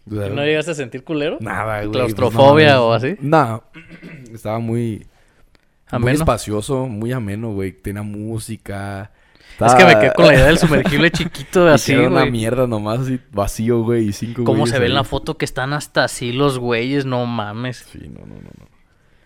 [0.07, 1.39] ¿No llegaste a sentir culero?
[1.41, 1.91] Nada, güey.
[1.91, 3.17] ¿Claustrofobia no o así?
[3.21, 3.63] No.
[4.33, 5.07] Estaba muy,
[5.99, 7.73] muy espacioso, muy ameno, güey.
[7.73, 9.11] Tenía música.
[9.59, 12.31] Es que me quedé con la idea del sumergible chiquito así, Era una güey.
[12.31, 15.73] mierda nomás, así vacío, güey, y cinco ¿Cómo se ve en la foto que están
[15.73, 17.07] hasta así los güeyes?
[17.07, 17.87] No mames.
[17.91, 18.51] Sí, no, no, no.
[18.59, 18.67] no.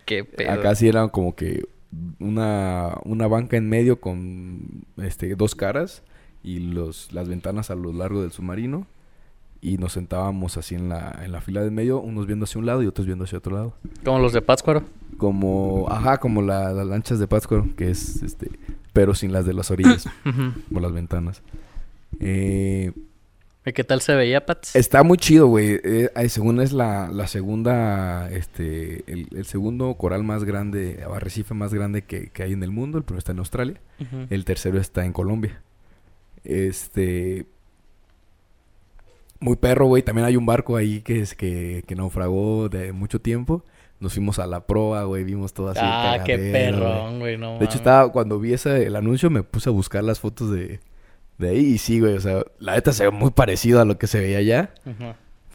[0.06, 0.52] Qué pedo.
[0.52, 1.64] Acá sí era como que
[2.20, 6.04] una, una banca en medio con este dos caras
[6.42, 8.86] y los, las ventanas a lo largo del submarino.
[9.62, 12.64] Y nos sentábamos así en la, en la fila de medio, unos viendo hacia un
[12.66, 13.74] lado y otros viendo hacia otro lado.
[14.04, 14.84] Como los de Pátzcuaro.
[15.18, 18.50] Como, ajá, como la- las lanchas de Pátzcuaro, que es este,
[18.94, 20.08] pero sin las de las orillas,
[20.72, 21.42] por las ventanas.
[22.20, 22.92] Eh,
[23.66, 24.74] ¿Y qué tal se veía, Pats?
[24.74, 25.78] Está muy chido, güey.
[25.84, 31.52] Eh, según es la, la segunda, este, el, el segundo coral más grande, o arrecife
[31.52, 32.96] más grande que, que hay en el mundo.
[32.96, 33.78] El primero está en Australia.
[34.30, 35.60] El tercero está en Colombia.
[36.44, 37.44] Este.
[39.40, 40.02] Muy perro, güey.
[40.02, 43.64] También hay un barco ahí que es que, que naufragó de mucho tiempo.
[43.98, 45.24] Nos fuimos a la proa, güey.
[45.24, 45.80] Vimos todo así.
[45.82, 47.36] Ah, qué cagadero, perrón, güey.
[47.36, 50.50] No De hecho, estaba, cuando vi ese, el anuncio, me puse a buscar las fotos
[50.50, 50.80] de,
[51.38, 51.58] de ahí.
[51.58, 52.14] Y sí, güey.
[52.14, 54.70] O sea, la neta se ve muy parecido a lo que se veía allá.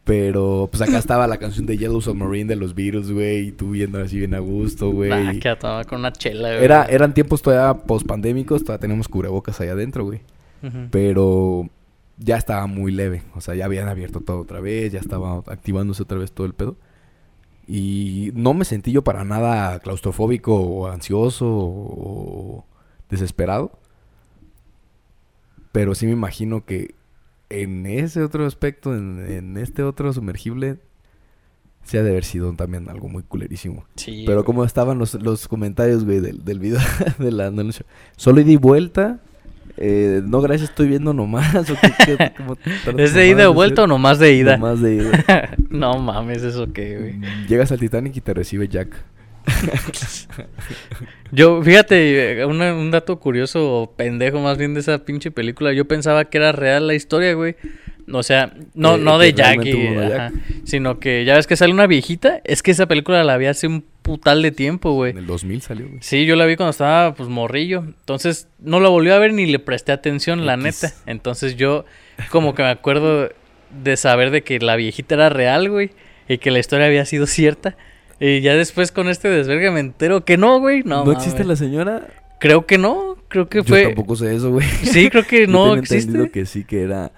[0.04, 3.48] Pero, pues acá estaba la canción de Yellow Submarine de los Beatles, güey.
[3.48, 5.12] Y tú viendo así bien a gusto, güey.
[5.12, 6.64] Ah, que a tomar con una chela, güey.
[6.64, 8.64] Era, eran tiempos todavía post-pandémicos.
[8.64, 10.22] Todavía tenemos cubrebocas allá adentro, güey.
[10.92, 11.70] Pero
[12.18, 13.24] ya estaba muy leve.
[13.36, 14.92] O sea, ya habían abierto todo otra vez.
[14.92, 16.78] Ya estaba activándose otra vez todo el pedo.
[17.68, 22.66] Y no me sentí yo para nada claustrofóbico o ansioso o
[23.10, 23.80] desesperado.
[25.72, 26.96] Pero sí me imagino que
[27.50, 30.80] en ese otro aspecto, en, en este otro sumergible,
[31.84, 33.86] se ha de haber sido también algo muy culerísimo.
[33.96, 34.46] Sí, Pero güey.
[34.46, 36.80] como estaban los, los comentarios, güey, del, del video
[37.20, 37.86] de la anuncio.
[38.18, 39.22] Solo y vuelta.
[39.78, 41.54] Eh, no, gracias, estoy viendo nomás.
[41.70, 42.58] ¿o qué- qué- cómo
[42.98, 44.58] ¿Es de ida o vuelta o nomás de ida?
[44.58, 45.56] Nomás de ida.
[45.70, 47.20] no mames, eso qué, güey.
[47.48, 48.96] Llegas al Titanic y te recibe Jack.
[51.32, 55.74] Yo, fíjate, eh, una- un dato curioso o pendejo más bien de esa pinche película.
[55.74, 57.56] Yo pensaba que era real la historia, güey.
[58.12, 60.32] O sea, no, Eh, no de Jack, realmente y- hubo una ajá,
[60.64, 62.40] sino que ya ves que sale una viejita.
[62.44, 65.12] Es que esa película la vi hace un putal de tiempo, güey.
[65.12, 66.00] En el 2000 salió, güey.
[66.02, 67.80] Sí, yo la vi cuando estaba pues morrillo.
[67.86, 70.92] Entonces no la volví a ver ni le presté atención, la neta.
[71.08, 71.86] Entonces yo
[72.30, 73.30] como que me acuerdo
[73.84, 75.90] de saber de que la viejita era real, güey.
[76.30, 77.76] Y que la historia había sido cierta.
[78.20, 80.84] Y ya después con este desvergue me entero que no, güey.
[80.84, 82.08] No, ¿No, existe la señora?
[82.40, 83.18] Creo que no.
[83.28, 83.84] Creo que Yo fue...
[83.86, 84.68] tampoco sé eso, güey.
[84.68, 86.30] Sí, creo que Yo no existe.
[86.30, 87.12] que sí, que era...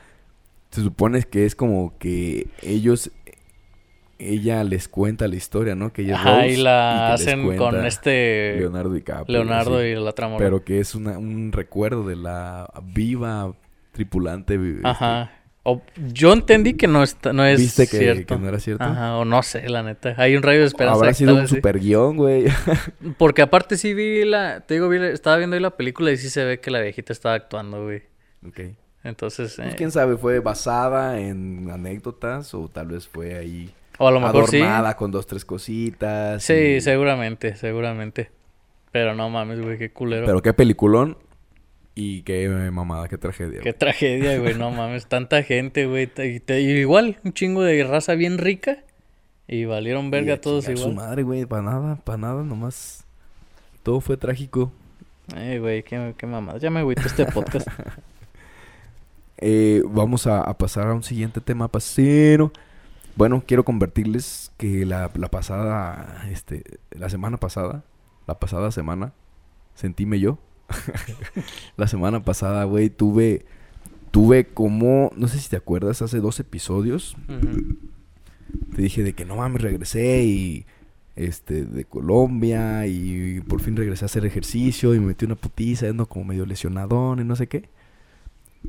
[0.78, 3.10] Se supone que es como que ellos...
[4.20, 5.92] Ella les cuenta la historia, ¿no?
[5.92, 8.56] Que ella Ajá, Rose y la les hacen con este...
[8.60, 9.26] Leonardo DiCaprio.
[9.40, 9.88] Leonardo así.
[9.88, 10.44] y la otra morra.
[10.46, 13.54] Pero que es una, un recuerdo de la viva
[13.92, 14.54] tripulante.
[14.56, 15.32] este, Ajá.
[15.64, 15.82] O-
[16.14, 18.36] yo entendí que no, está, no es ¿Viste que, cierto.
[18.36, 18.84] que no era cierto?
[18.84, 20.14] Ajá, o no sé, la neta.
[20.18, 20.96] Hay un rayo de esperanza.
[20.98, 22.46] Habrá sido un super guion, güey.
[23.18, 24.62] Porque aparte sí vi la...
[24.62, 26.82] Te digo, vi la- estaba viendo ahí la película y sí se ve que la
[26.82, 28.02] viejita estaba actuando, güey.
[28.48, 28.60] ok.
[29.08, 29.56] Entonces...
[29.56, 34.12] Pues eh, quién sabe, fue basada en anécdotas o tal vez fue ahí o a
[34.12, 34.58] lo mejor sí.
[34.58, 36.44] adornada con dos, tres cositas.
[36.44, 38.30] Sí, y- seguramente, seguramente.
[38.92, 40.26] Pero no mames, güey, qué culero.
[40.26, 41.18] Pero qué peliculón
[41.96, 43.58] y qué mamada, qué tragedia.
[43.62, 43.74] Qué güey.
[43.80, 45.08] tragedia, güey, no mames.
[45.08, 46.06] Tanta gente, güey.
[46.08, 48.78] te- Y, te- y igual, un chingo de raza bien rica.
[49.48, 51.08] Y valieron verga todos chingar Su igual.
[51.08, 53.06] madre, güey, para nada, para nada, nomás.
[53.82, 54.72] Todo fue trágico.
[55.36, 56.60] Eh, güey, qué, qué mamada.
[56.60, 57.68] Ya me agüito este podcast.
[59.38, 62.52] Eh, vamos a, a pasar a un siguiente tema, pasero.
[63.16, 67.84] Bueno, quiero convertirles que la, la pasada, este, la semana pasada,
[68.28, 69.14] la pasada semana,
[69.74, 70.38] sentíme yo.
[71.78, 73.46] la semana pasada, güey, tuve,
[74.12, 77.16] tuve como, no sé si te acuerdas, hace dos episodios,
[78.76, 80.66] te dije de que no mames, regresé y,
[81.16, 85.88] este, de Colombia y por fin regresé a hacer ejercicio y me metí una putiza,
[85.88, 87.70] ando como medio lesionadón y no sé qué.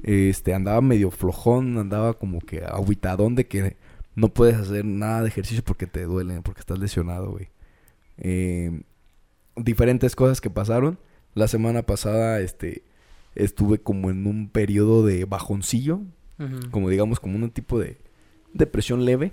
[0.02, 3.76] Este, andaba medio flojón, andaba como que aguitadón de que
[4.14, 7.48] no puedes hacer nada de ejercicio porque te duelen, porque estás lesionado, güey.
[8.18, 8.82] Eh,
[9.56, 10.98] diferentes cosas que pasaron.
[11.34, 12.82] La semana pasada, este,
[13.34, 16.00] estuve como en un periodo de bajoncillo,
[16.70, 17.98] como digamos, como un tipo de
[18.54, 19.32] depresión leve.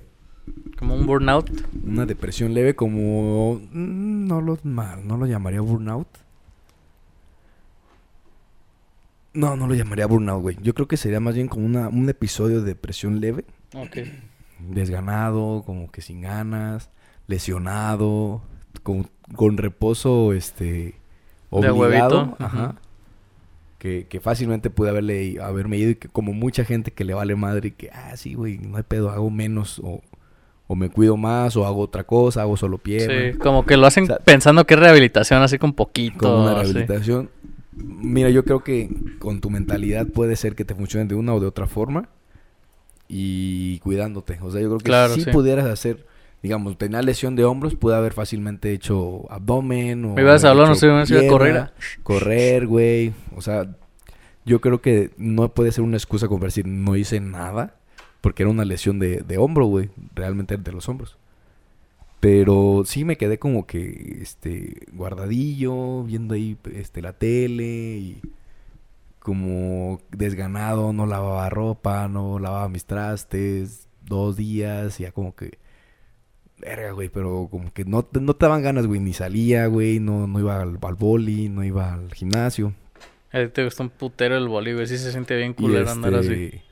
[0.78, 1.50] Como un burnout.
[1.84, 3.62] Una depresión leve como...
[3.72, 6.08] mm, No lo, no lo llamaría burnout.
[9.36, 10.58] No, no lo llamaría burnout, güey.
[10.62, 13.46] Yo creo que sería más bien como una, un episodio de depresión leve.
[13.74, 13.98] Ok.
[14.60, 16.90] Desganado, como que sin ganas.
[17.28, 18.42] lesionado,
[18.84, 20.96] con, con reposo, este, De
[21.50, 22.76] obligado, huevito, ajá,
[23.80, 27.36] que, que fácilmente pude haberle, haberme ido y que como mucha gente que le vale
[27.36, 30.02] madre y que, ah, sí, güey, no hay pedo, hago menos o,
[30.68, 33.34] o me cuido más o hago otra cosa, hago solo pierna.
[33.34, 36.18] Sí, como que lo hacen O sea, pensando que es rehabilitación, así con poquito.
[36.20, 37.30] Como una rehabilitación.
[37.76, 41.40] Mira, yo creo que con tu mentalidad puede ser que te funcione de una o
[41.40, 42.10] de otra forma
[43.08, 44.40] y cuidándote.
[44.42, 45.32] O sea, yo creo que Claro, si sí.
[45.32, 46.06] pudieras hacer,
[46.42, 50.68] digamos, tenía lesión de hombros, pude haber fácilmente hecho abdomen o Me ibas a hablar,
[50.70, 51.70] no sé, me a pierna, correr.
[52.04, 53.14] correr, güey.
[53.36, 53.76] O sea,
[54.46, 57.76] yo creo que no puede ser una excusa como para decir no hice nada
[58.22, 61.18] porque era una lesión de, de hombro, güey, realmente de los hombros.
[62.20, 68.22] Pero sí me quedé como que este guardadillo, viendo ahí este la tele y
[69.20, 75.58] como desganado, no lavaba ropa, no lavaba mis trastes, dos días, y ya como que
[76.60, 80.00] verga, güey, pero como que no, te- no te daban ganas, güey, ni salía, güey,
[80.00, 82.74] no, no iba al, al boli, no iba al gimnasio.
[83.32, 84.88] A ti te gusta un putero el boli, güey.
[84.88, 86.34] Sí se siente bien culero andar así.
[86.34, 86.64] este,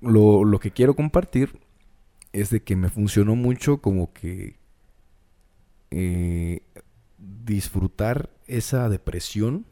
[0.00, 1.50] Lo, lo que quiero compartir
[2.32, 4.56] es de que me funcionó mucho como que
[5.90, 6.60] eh,
[7.18, 9.66] disfrutar esa depresión,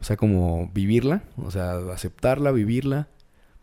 [0.00, 3.08] o sea, como vivirla, o sea, aceptarla, vivirla,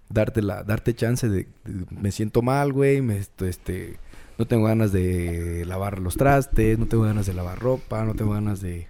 [0.09, 3.97] darte la, darte chance de, de- me siento mal, güey, me este,
[4.37, 8.31] no tengo ganas de lavar los trastes, no tengo ganas de lavar ropa, no tengo
[8.33, 8.87] ganas de,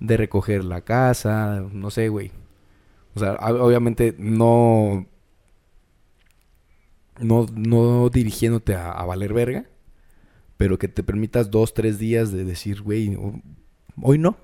[0.00, 2.32] de recoger la casa, no sé, güey.
[3.14, 5.06] O sea, ob- obviamente no.
[7.20, 9.64] No, no dirigiéndote a, a valer verga.
[10.56, 13.40] Pero que te permitas dos, tres días de decir, güey, ho-
[14.02, 14.36] hoy no.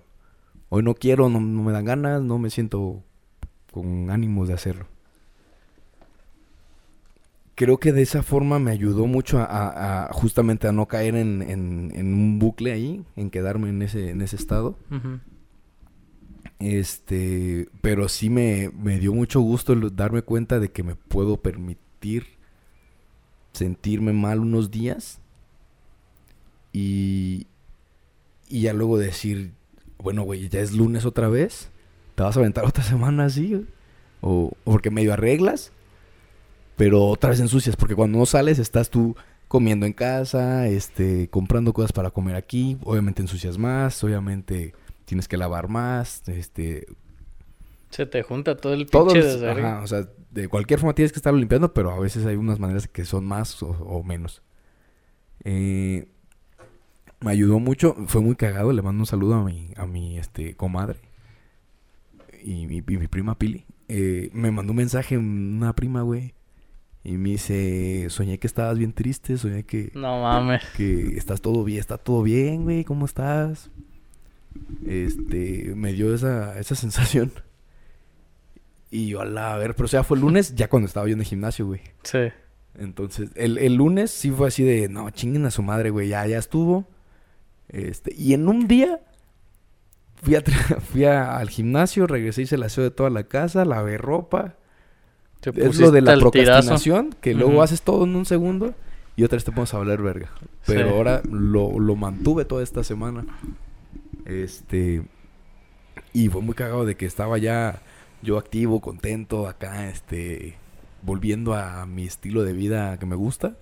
[0.69, 3.03] Hoy no quiero, no, no me dan ganas, no me siento
[3.73, 4.87] con ánimos de hacerlo.
[7.55, 11.15] Creo que de esa forma me ayudó mucho a, a- a justamente a no caer
[11.15, 14.79] en, en- en un bucle ahí, en quedarme en ese, en ese estado.
[16.59, 22.27] Este, pero sí me, me dio mucho gusto darme cuenta de que me puedo permitir
[23.53, 25.21] sentirme mal unos días
[26.73, 27.47] y,
[28.49, 29.53] y ya luego decir,
[29.99, 31.71] bueno, güey, ya es lunes otra vez,
[32.15, 33.67] te vas a aventar otra semana así,
[34.21, 35.73] o, o porque medio arreglas,
[36.77, 39.17] pero otra vez ensucias, porque cuando no sales estás tú
[39.49, 45.37] comiendo en casa, este, comprando cosas para comer aquí, obviamente ensucias más, obviamente tienes que
[45.37, 46.87] lavar más, este,
[47.91, 49.65] Se te junta todo el pinche desvergue.
[49.65, 52.59] ajá, o sea, de cualquier forma tienes que estarlo limpiando, pero a veces hay unas
[52.59, 54.43] maneras que son más o, o menos.
[55.45, 56.09] Eh,
[57.21, 60.55] me ayudó mucho, fue muy cagado, le mando un saludo a mi, a mi este,
[60.55, 60.99] comadre
[62.43, 63.67] y mi, y mi prima Pili.
[63.89, 66.35] Eh, me mandó un mensaje una prima, güey,
[67.03, 70.63] y me dice, soñé que estabas bien triste, soñé que, No mames.
[70.77, 73.71] que estás todo bien, está todo bien, güey, ¿cómo estás?
[74.87, 77.33] Este, me dio esa, esa sensación.
[78.91, 81.13] Y yo, a la ver, pero o sea, fue el lunes ya cuando estaba yo
[81.15, 81.81] en el gimnasio, güey.
[82.03, 82.19] Sí.
[82.79, 86.27] Entonces, el, el lunes sí fue así de, no, chinguen a su madre, güey, ya,
[86.27, 86.87] ya estuvo.
[87.69, 89.01] Este, y en un día
[90.23, 90.43] fui, a
[90.93, 94.55] fui a- al gimnasio, regresé, hice el aseo de toda la casa, lavé ropa.
[95.41, 96.31] Te Es lo de la tirazo.
[96.31, 98.75] procrastinación, que luego haces todo en un segundo
[99.17, 100.31] y otra vez te pones a hablar verga.
[100.67, 100.95] Pero Sí.
[100.95, 103.25] ahora lo, lo mantuve toda esta semana.
[104.27, 105.03] Este.
[106.13, 107.81] Y fue muy cagado de que estaba ya
[108.23, 110.57] yo activo, contento, acá, este.
[111.03, 113.57] Volviendo a mi estilo de vida que me gusta.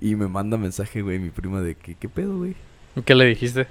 [0.00, 2.56] Y me manda mensaje, güey, mi prima de que, ¿qué pedo, güey?
[2.96, 3.66] ¿Y ¿Qué le dijiste?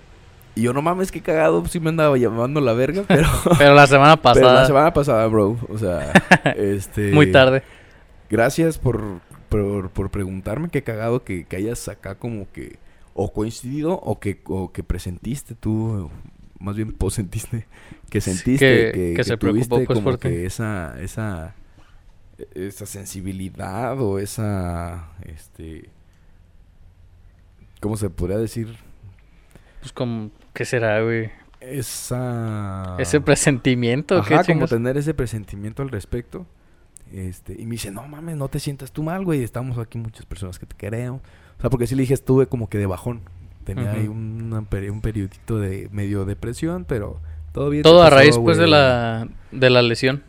[0.55, 3.27] Y yo, no mames, qué cagado, sí me andaba llamando la verga, pero.
[3.57, 4.53] Pero la semana pero pasada.
[4.53, 5.57] la semana pasada, bro.
[5.69, 6.11] O sea,
[6.55, 7.11] este.
[7.11, 7.63] Muy tarde.
[8.29, 10.69] Gracias por, por, por preguntarme.
[10.69, 12.77] Qué cagado que, que hayas acá como que
[13.21, 16.09] o coincidido o que, o que presentiste tú,
[16.59, 17.65] más bien posentiste,
[18.09, 20.29] que Sí, sentiste que- que, que que se preocupó, pues, como por ti.
[20.29, 21.55] que esa, esa,
[22.55, 25.89] esa sensibilidad o esa, este,
[27.79, 28.75] ¿cómo se podría decir?
[29.79, 31.31] Pues como, ¿qué será, güey?
[31.61, 32.95] Esa...
[32.99, 34.69] Ese presentimiento, ¿qué Ajá, como chingas?
[34.69, 36.45] tener ese presentimiento al respecto.
[37.11, 39.43] Este, y me dice, no mames, no te sientas tú mal, güey.
[39.43, 41.21] Estamos aquí muchas personas que te queremos.
[41.57, 43.21] O sea, porque sí le dije, estuve como que de bajón.
[43.75, 47.19] Tenía ahí una un periodito de medio depresión, pero
[47.51, 47.83] todo bien.
[47.83, 50.23] Todo ¿qué a raíz, pues, de la, de la lesión.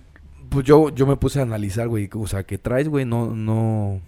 [0.49, 2.11] Pues yo, yo me puse a analizar, güey.
[2.13, 3.05] O sea, ¿qué traes, güey?
[3.05, 4.01] No, no...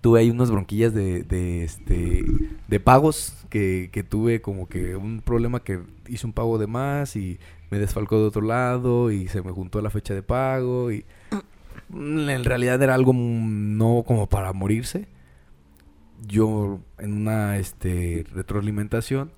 [0.00, 2.24] Tuve ahí unas bronquillas de, de, este,
[2.68, 7.16] de pagos que, que tuve como que un problema que hice un pago de más
[7.16, 7.38] y
[7.70, 11.04] me desfalcó de otro lado y se me juntó la fecha de pago y
[11.92, 15.06] en realidad era algo no como para morirse.
[16.26, 19.32] Yo en una este, retroalimentación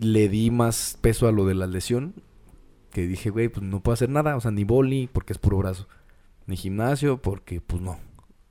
[0.00, 2.14] le di más peso a lo de la lesión.
[2.90, 4.36] Que dije, güey, pues no puedo hacer nada.
[4.36, 5.88] O sea, ni boli porque es puro brazo.
[6.46, 7.98] Ni gimnasio porque pues no.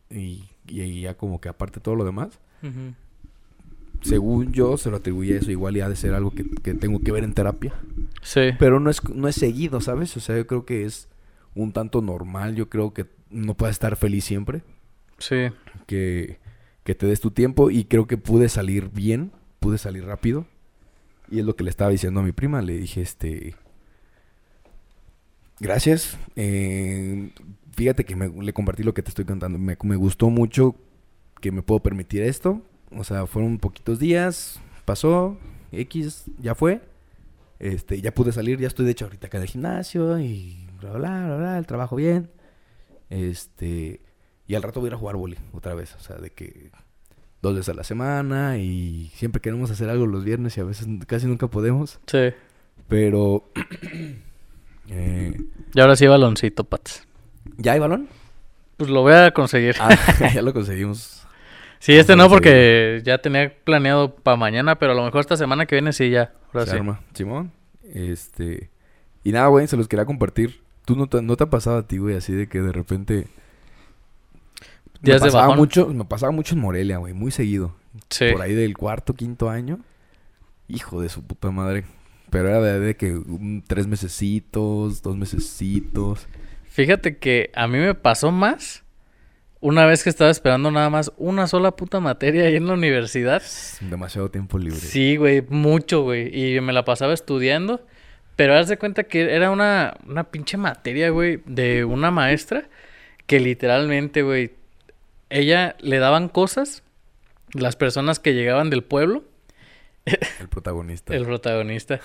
[0.09, 2.39] Y, y ya como que aparte todo lo demás.
[4.01, 5.51] Según yo se lo atribuye a eso.
[5.51, 7.73] Igual ya ha de ser algo que, que tengo que ver en terapia.
[8.21, 8.51] Sí.
[8.59, 10.15] Pero no es, no es seguido, ¿sabes?
[10.17, 11.09] O sea, yo creo que es
[11.55, 12.55] un tanto normal.
[12.55, 14.63] Yo creo que no puedes estar feliz siempre.
[15.17, 15.47] Sí.
[15.87, 16.39] Que,
[16.85, 17.69] que te des tu tiempo.
[17.69, 19.33] Y creo que pude salir bien.
[19.59, 20.45] Pude salir rápido.
[21.29, 22.61] Y es lo que le estaba diciendo a mi prima.
[22.61, 23.55] Le dije, este...
[25.59, 26.17] Gracias.
[26.35, 27.31] Eh,
[27.71, 29.57] fíjate que me- le compartí lo que te estoy contando.
[29.57, 30.75] Me, gustó mucho
[31.41, 32.61] que me puedo permitir esto.
[32.91, 34.59] O sea, fueron poquitos días.
[34.85, 35.37] Pasó.
[35.71, 36.81] X, ya fue.
[37.59, 40.91] Este, ya pude salir, ya estoy de hecho ahorita acá en el gimnasio y bla,
[40.91, 42.29] bla, bla, bla, el trabajo bien.
[43.09, 44.01] Este,
[44.47, 46.71] y al rato voy a ir a jugar boli otra vez, o sea, de que
[47.41, 50.87] dos veces a la semana y siempre queremos hacer algo los viernes y a veces
[51.07, 52.29] casi nunca podemos, Sí.
[52.87, 53.49] pero
[54.89, 55.37] eh,
[55.73, 57.07] Y ahora sí, baloncito, Pats.
[57.57, 58.07] ¿ya hay balón?
[58.77, 59.75] Pues lo voy a conseguir.
[59.79, 59.95] Ah,
[60.33, 61.25] ya lo conseguimos.
[61.79, 65.65] sí, este no, porque ya tenía planeado para mañana, pero a lo mejor esta semana
[65.65, 66.33] que viene sí ya.
[66.51, 66.77] Ahora Se sí.
[66.77, 66.99] arma.
[67.13, 67.51] Simón,
[67.93, 68.69] este,
[69.23, 70.61] y nada, güey, se los quería compartir.
[70.85, 73.27] ¿Tú no te, no te ha pasado a ti, güey, así de que de repente
[75.05, 77.75] Días de pasaba mucho, me pasaba mucho en Morelia, güey, muy seguido.
[78.09, 78.25] Sí.
[78.31, 79.79] Por ahí del cuarto, quinto año.
[80.67, 81.85] Hijo de su puta madre.
[82.29, 83.19] Pero era de, de que
[83.67, 86.27] tres mesecitos, dos mesecitos.
[86.65, 88.83] Fíjate que a mí me pasó más
[89.61, 93.41] una vez que estaba esperando nada más una sola puta materia ahí en la universidad.
[93.81, 94.77] Demasiado tiempo libre.
[94.77, 96.29] Sí, güey, mucho, güey.
[96.37, 97.85] Y me la pasaba estudiando.
[98.35, 102.69] Pero haz de cuenta que era una, una pinche materia, güey, de una maestra
[103.25, 104.51] que literalmente, güey,
[105.29, 106.83] ella le daban cosas,
[107.53, 109.23] las personas que llegaban del pueblo,
[110.05, 111.15] El protagonista.
[111.15, 111.99] el protagonista.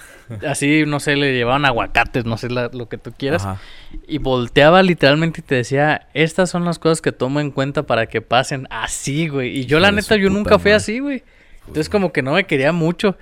[0.48, 3.44] Así, no sé, le llevaban aguacates, no sé la- lo que tú quieras.
[3.44, 3.60] Ajá.
[4.08, 8.06] Y volteaba literalmente y te decía, estas son las cosas que tomo en cuenta para
[8.06, 9.50] que pasen así, güey.
[9.58, 10.76] Y yo Hijo la neta, yo nunca fui madre.
[10.76, 11.22] así, güey.
[11.60, 13.18] Entonces como que no me quería mucho.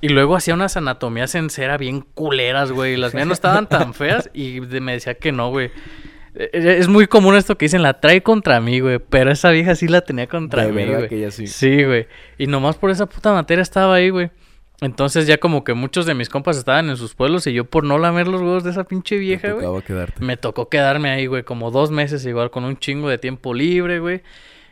[0.00, 2.96] Y luego hacía unas anatomías en cera bien culeras, güey.
[2.96, 5.70] Las mías no estaban tan feas y me decía que no, güey.
[6.34, 8.98] Es muy común esto que dicen, la trae contra mí, güey.
[8.98, 11.08] Pero esa vieja sí la tenía contra De mí, verdad güey.
[11.08, 11.46] que ella sí.
[11.46, 12.06] Sí, güey.
[12.38, 14.30] Y nomás por esa puta materia estaba ahí, güey.
[14.80, 17.82] Entonces ya como que muchos de mis compas estaban en sus pueblos y yo por
[17.82, 19.66] no lamer los huevos de esa pinche vieja, güey.
[20.20, 23.98] Me tocó quedarme ahí, güey, como dos meses igual con un chingo de tiempo libre,
[23.98, 24.22] güey.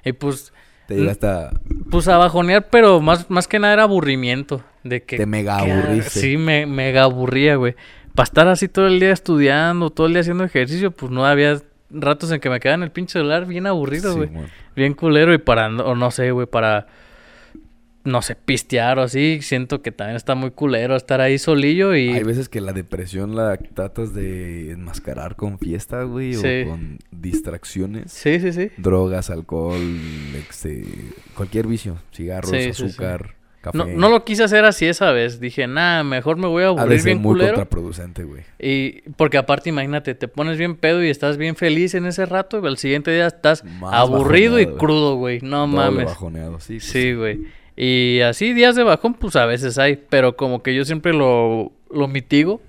[0.04, 0.52] Y pues,
[0.86, 1.50] Te llegaste a...
[1.90, 4.62] pues a bajonear, pero más, más que nada era aburrimiento.
[4.84, 5.16] De que...
[5.16, 6.20] Te mega que- aburriste.
[6.20, 7.74] Sí, me mega aburría, güey.
[8.16, 11.60] Para estar así todo el día estudiando, todo el día haciendo ejercicio, pues no había
[11.90, 14.28] ratos en que me quedaba en el pinche celular bien aburrido, güey.
[14.74, 16.88] bien culero y para, no- o no sé, güey, para,
[18.02, 19.40] no sé, pistear o así.
[19.42, 22.08] Siento que también está muy culero estar ahí solillo y...
[22.08, 26.34] Hay veces que la depresión la tratas de enmascarar con fiesta, güey.
[26.34, 26.62] Sí.
[26.66, 28.10] O con distracciones.
[28.12, 28.70] Sí, sí, sí.
[28.78, 29.80] Drogas, alcohol,
[30.48, 30.84] este,
[31.36, 31.98] cualquier vicio.
[32.12, 32.70] Cigarros, sí.
[32.70, 33.35] azúcar,
[33.72, 33.78] café.
[33.78, 35.40] No, no lo quise hacer así esa vez.
[35.40, 37.54] Dije, nah, mejor me voy a aburrir ser bien muy culero.
[37.54, 38.42] contraproducente, güey.
[38.58, 42.60] Y porque aparte, imagínate, te pones bien pedo y estás bien feliz en ese rato,
[42.62, 45.40] y al siguiente día estás Más aburrido y bajoneado, crudo, güey.
[45.42, 46.04] No Doble mames.
[46.06, 46.74] bajoneado, sí.
[46.74, 47.40] pues Sí, güey.
[47.76, 51.72] Y así días de bajón, pues a veces hay, pero como que yo siempre lo,
[51.90, 52.62] lo mitigo,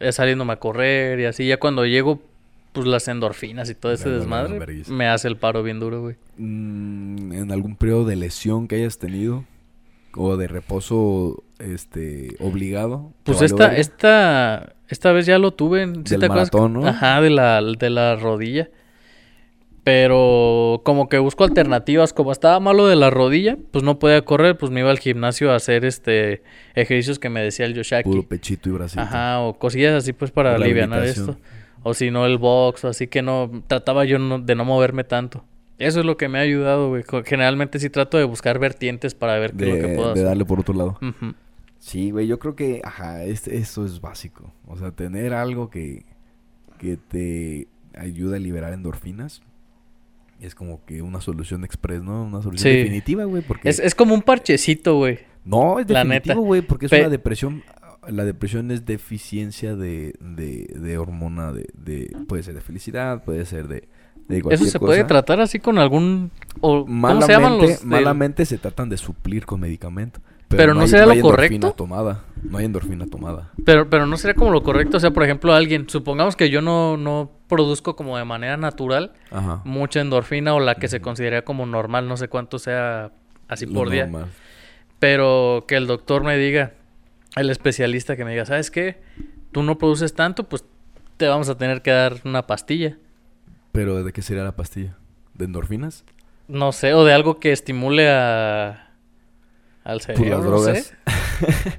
[0.00, 2.20] eh, saliéndome a correr y así, ya cuando llego,
[2.72, 6.16] pues las endorfinas y todo ese desmadre, me hace el paro bien duro, güey.
[6.38, 9.44] Mm, en algún periodo de lesión que hayas tenido
[10.16, 13.12] o de reposo este obligado.
[13.22, 16.86] ¿te Pues esta, esta, esta vez ya lo tuve, ¿sí Del te maratón, ¿no?
[16.86, 18.68] Ajá, de la, de la rodilla.
[19.84, 24.58] Pero como que busco alternativas, como estaba malo de la rodilla, pues no podía correr,
[24.58, 26.42] pues me iba al gimnasio a hacer este
[26.74, 28.08] ejercicios que me decía el Yoshaki.
[28.10, 29.02] puro pechito y bracito.
[29.02, 31.36] Ajá, o cosillas así pues para aliviar esto.
[31.84, 35.04] O si no el box, o así que no, trataba yo no- de no moverme
[35.04, 35.44] tanto.
[35.78, 37.04] Eso es lo que me ha ayudado, güey.
[37.24, 40.12] Generalmente sí trato de buscar vertientes para ver qué es lo que De, puedo de
[40.14, 40.24] hacer.
[40.26, 40.98] darle por otro lado.
[41.78, 44.52] Sí, güey, yo creo que, ajá, es- eso es básico.
[44.66, 46.04] O sea, tener algo que,
[46.78, 49.42] que te ayuda a liberar endorfinas
[50.40, 52.24] es como que una solución express, ¿no?
[52.24, 52.78] Una solución Sí.
[52.78, 53.68] definitiva, güey, porque...
[53.68, 55.18] Es, es como un parchecito, güey.
[55.44, 57.62] No, es definitivo, güey, porque es Pe- una depresión.
[58.08, 62.14] La depresión es deficiencia de, de, de hormona de, de...
[62.28, 63.88] Puede ser de felicidad, puede ser de,
[64.50, 66.30] Eso se puede tratar así con algún...
[66.60, 67.84] O, ¿Cómo Malamente, se llaman los...?
[67.84, 70.20] malamente se tratan de suplir con medicamento.
[70.48, 71.72] Pero no hay- sería lo hay endorfina correcto.
[71.72, 72.24] tomada.
[72.42, 73.50] No hay endorfina tomada.
[73.64, 74.96] Pero, pero no sería como lo correcto.
[74.96, 79.12] O sea, por ejemplo, alguien, supongamos que yo no, no produzco como de manera natural
[79.32, 79.60] Ajá.
[79.64, 83.10] mucha endorfina o la que se considera como normal, no sé cuánto sea
[83.48, 84.04] así Lo por día.
[84.06, 84.28] normal.
[84.98, 86.72] Pero que el doctor me diga,
[87.34, 89.00] el especialista que me diga, ¿sabes qué?
[89.52, 90.64] Tú no produces tanto, pues
[91.16, 92.96] te vamos a tener que dar una pastilla.
[93.76, 94.96] Pero ¿de qué sería la pastilla?
[95.34, 96.04] ¿De endorfinas?
[96.48, 98.94] No sé, o de algo que estimule a...
[99.84, 100.24] al cerebro.
[100.24, 100.84] Pues las no drogas.
[100.86, 100.96] sé.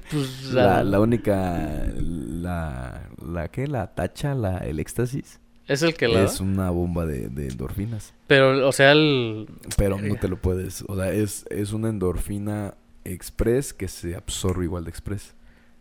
[0.12, 1.86] Pues, La, única...
[1.96, 3.02] La...
[3.26, 3.66] ¿La qué?
[3.66, 5.40] La tacha, la, el éxtasis.
[5.66, 6.44] Es el que la Es da.
[6.44, 8.14] una bomba de, de endorfinas.
[8.28, 9.48] Pero, o sea, el...
[9.76, 10.84] Pero no te lo puedes...
[10.86, 12.74] O sea, es, es una endorfina
[13.04, 15.34] express que se absorbe igual de express.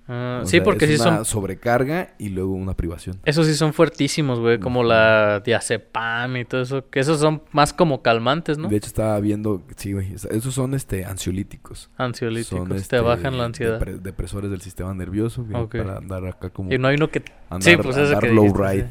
[0.07, 1.25] Ah, sí, sea, porque es sí una son...
[1.25, 3.19] sobrecarga y luego una privación.
[3.25, 6.89] Esos sí son fuertísimos, güey, como la diazepam y todo eso.
[6.89, 8.67] Que esos son más como calmantes, ¿no?
[8.67, 9.63] De hecho, estaba viendo...
[9.75, 10.13] Sí, güey.
[10.13, 11.89] Esos son este ansiolíticos.
[11.97, 12.59] Ansiolíticos.
[12.59, 13.79] Son, te este, bajan la ansiedad.
[13.79, 15.45] depre- depresores del sistema nervioso.
[15.45, 15.67] güey.
[15.67, 16.71] Para andar acá como...
[16.71, 17.23] Y no hay uno que...
[17.49, 18.89] andar, sí, pues andar que low dijiste, ride.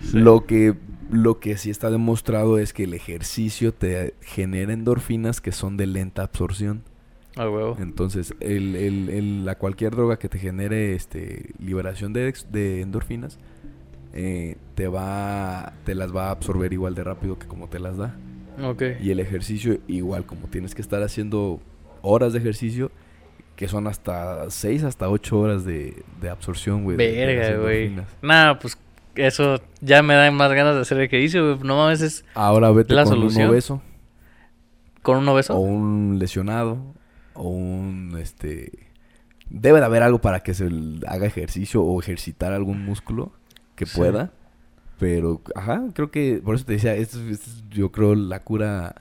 [0.00, 0.18] Sí.
[0.18, 0.74] Lo que
[1.10, 5.86] lo que sí está demostrado es que el ejercicio te genera endorfinas que son de
[5.86, 6.84] lenta absorción.
[7.36, 7.76] Huevo.
[7.80, 12.34] Entonces, el, el, el- la cualquier droga que te genere este liberación de,
[12.82, 13.38] endorfinas
[14.12, 17.96] eh, te va te las va a absorber igual de rápido que como te las
[17.96, 18.14] da.
[19.00, 21.60] Y el ejercicio igual como tienes que estar haciendo
[22.02, 22.90] horas de ejercicio
[23.56, 26.96] que son hasta 6 hasta 8 horas de, de absorción, güey.
[26.98, 27.92] Verga, güey.
[28.20, 28.76] Nah, pues
[29.14, 31.66] eso ya me da más ganas de hacer ejercicio, güey.
[31.66, 33.44] No mames, es Ahora vete ¿La con solución?
[33.44, 33.82] un obeso
[35.02, 35.54] con un obeso.
[35.56, 36.78] o un lesionado
[37.34, 38.70] o un este
[39.50, 40.68] debe de haber algo para que se
[41.06, 43.32] haga ejercicio o ejercitar algún músculo
[43.74, 43.96] que Sí.
[43.96, 44.32] pueda
[44.98, 48.40] pero ajá creo que por eso te decía esto, es- esto es, yo creo la
[48.40, 48.94] cura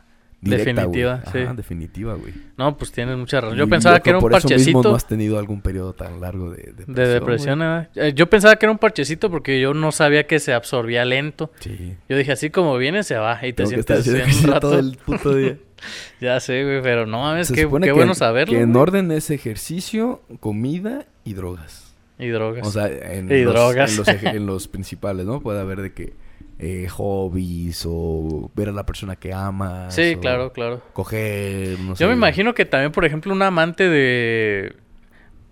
[0.43, 1.01] directa, güey.
[1.03, 1.37] Definitiva, sí.
[1.37, 3.55] Ajá, definitiva güey No, pues tienes mucha razón.
[3.59, 5.93] Yo Y pensaba que era un por eso mismo parchecito no has tenido algún periodo
[5.93, 7.61] tan largo de depresión de depresión.
[7.61, 7.89] ¿eh?
[7.93, 11.51] Eh, Yo pensaba que era un parchecito porque yo no sabía que se absorbía lento.
[11.59, 13.37] sí Yo dije, así como viene, se va.
[13.45, 15.57] Y te tengo que estar sientes haciendo así un ejercicio todo el puto día
[16.21, 18.53] Ya sé, güey, pero no mames, qué, qué que- bueno saberlo.
[18.55, 18.81] que en güey.
[18.81, 22.67] orden es ejercicio comida y drogas Y drogas.
[22.67, 23.91] O sea, en, Y los, drogas.
[23.91, 25.41] En, los, eje- en los principales, ¿no?
[25.41, 26.13] Puede haber de que
[26.59, 29.95] eh, hobbies o ver a la persona que amas.
[29.95, 30.81] sí, claro, claro.
[30.93, 32.03] Coger, no sé.
[32.03, 34.75] Yo me imagino que también, por ejemplo, un amante de...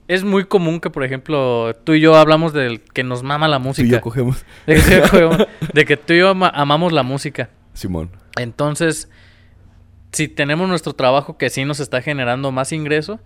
[0.08, 3.58] Es muy común que, por ejemplo, tú y yo hablamos del que nos mama la
[3.58, 3.90] Tú y música.
[3.98, 4.44] yo cogemos.
[4.68, 7.50] de, que tú y yo cogemos- de que tú y yo ama- amamos la música.
[7.74, 8.10] Simón.
[8.38, 9.10] Entonces,
[10.12, 13.20] si tenemos nuestro trabajo que sí nos está generando más ingreso,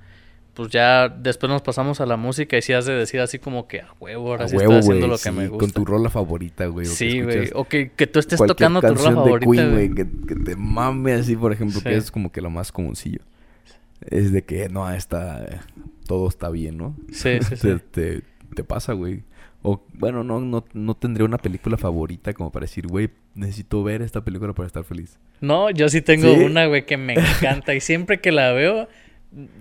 [0.54, 3.68] pues ya después nos pasamos a la música y si has de decir así como
[3.68, 5.74] que a huevo, ahora A sí huevo, estoy haciendo lo que sí, me Con gusta.
[5.80, 6.86] tu rola favorita, güey.
[6.86, 7.50] Sí, güey.
[7.56, 9.90] O que, que tú estés tocando tu rola de favorita, Queen, güey.
[9.96, 11.86] Que, que te mame así, por ejemplo, Sí.
[11.86, 13.22] que es como que lo más comuncillo.
[14.02, 15.62] Es de que, no, está...
[16.06, 16.96] Todo está bien, ¿no?
[17.12, 17.84] Sí, sí, te, sí.
[17.92, 18.22] te,
[18.54, 19.24] te pasa, güey.
[19.66, 24.02] O, bueno, no, no, no tendría una película favorita como para decir, güey, necesito ver
[24.02, 25.18] esta película para estar feliz.
[25.40, 26.42] No, yo sí tengo ¿Sí?
[26.42, 27.74] una, güey, que me encanta.
[27.74, 28.90] y siempre que la veo,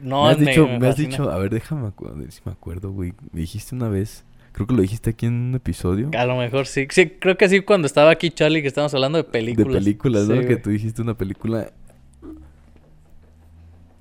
[0.03, 2.41] no me has me, dicho, me me has dicho, a ver, déjame a ver si
[2.45, 3.15] me acuerdo, güey.
[3.31, 6.11] Me dijiste una vez, creo que lo dijiste aquí en un episodio.
[6.19, 6.89] A lo mejor sí.
[6.91, 9.69] Sí, creo que sí, cuando estaba aquí Charlie, que estábamos hablando de películas.
[9.73, 10.41] De películas, ¿no?
[10.41, 11.73] Que tú dijiste una película.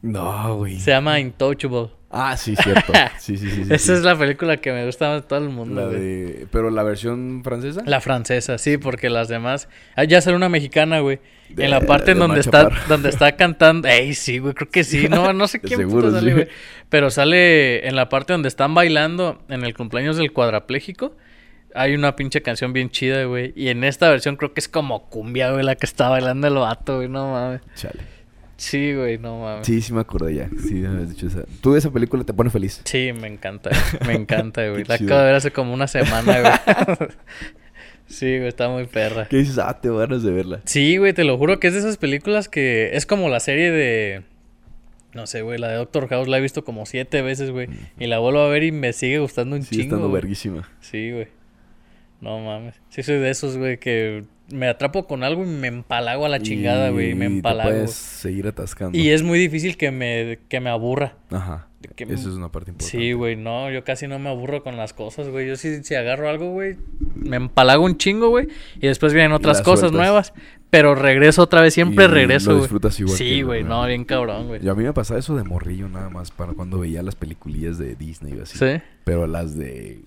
[0.02, 0.80] No, güey.
[0.80, 1.90] Se llama Intouchable.
[2.12, 2.92] Ah, sí, cierto.
[3.20, 3.64] Sí, sí, sí.
[3.66, 3.92] sí, Esa sí.
[3.94, 6.00] es la película que me gusta más de todo el mundo, La güey.
[6.00, 6.48] de...
[6.52, 7.84] Pero la versión francesa.
[7.86, 9.70] La francesa, sí, porque las demás.
[9.96, 11.20] Ah, ya sale una mexicana, güey.
[11.50, 12.82] De- en la parte en de donde está, Chaparro.
[12.90, 13.88] donde está cantando.
[13.88, 15.08] Ey, sí, güey, creo que sí.
[15.10, 16.48] No, no sé quién seguro, puta sale, güey.
[16.90, 21.16] Pero sale en la parte donde están bailando en el cumpleaños del cuadrapléjico.
[21.74, 23.54] Hay una pinche canción bien chida, güey.
[23.56, 26.56] Y en esta versión creo que es como cumbia, güey, la que está bailando el
[26.56, 27.08] vato, güey.
[27.08, 27.62] No mames.
[27.76, 28.00] Chale.
[28.62, 29.66] Sí, güey, no mames.
[29.66, 30.48] Sí, sí me acordé ya.
[30.68, 31.46] Sí, me habías dicho esa.
[31.62, 32.80] Tú esa película te pone feliz.
[32.86, 33.72] Sí, me encanta,
[34.06, 34.84] me encanta, güey.
[34.86, 37.10] La acabo de ver hace como una semana, güey.
[38.08, 39.28] sí, güey, está muy perra.
[39.28, 39.58] ¿Qué dices?
[39.58, 40.62] Ah, tengo ganas de verla.
[40.66, 43.72] Sí, güey, te lo juro que es de esas películas que es como la serie
[43.72, 44.22] de...
[45.14, 47.68] No sé, güey, la de Doctor House la he visto como siete veces, güey.
[48.00, 49.84] Y la vuelvo a ver y me sigue gustando un Sí, chingo.
[49.84, 50.22] estando güey.
[50.22, 50.70] verguísima.
[50.82, 51.28] Sí, güey.
[52.22, 52.76] No mames.
[52.90, 54.24] Sí, soy de esos, güey, que
[54.54, 57.14] me atrapo con algo y me empalago a la chingada, güey.
[57.16, 57.70] Me Y te empalago.
[57.70, 58.98] puedes seguir atascando.
[58.98, 61.16] Y es muy difícil que me, que me aburra.
[61.32, 61.68] Ajá.
[61.96, 62.98] que- Eso es una parte importante.
[62.98, 65.48] Sí, güey, no, yo casi no me aburro con las cosas, güey.
[65.48, 66.78] Yo sí, si agarro algo, güey,
[67.16, 68.48] me empalago un chingo, güey.
[68.76, 69.98] Y después vienen otras cosas sueltas.
[70.00, 70.34] nuevas.
[70.72, 74.48] Pero regreso otra vez, siempre Y regreso, lo disfrutas igual Sí, güey, no, bien cabrón,
[74.48, 74.66] güey.
[74.66, 77.78] Y a mí me pasaba eso de morrillo nada más para cuando veía las peliculillas
[77.78, 78.58] de Disney o así.
[78.58, 78.82] Sí.
[79.04, 80.02] Pero las de.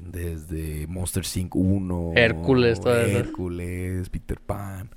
[0.00, 1.56] Desde Monster Inc.
[1.56, 2.12] 1.
[2.14, 3.08] Hércules, esas.
[3.08, 4.90] Hércules, Peter Pan.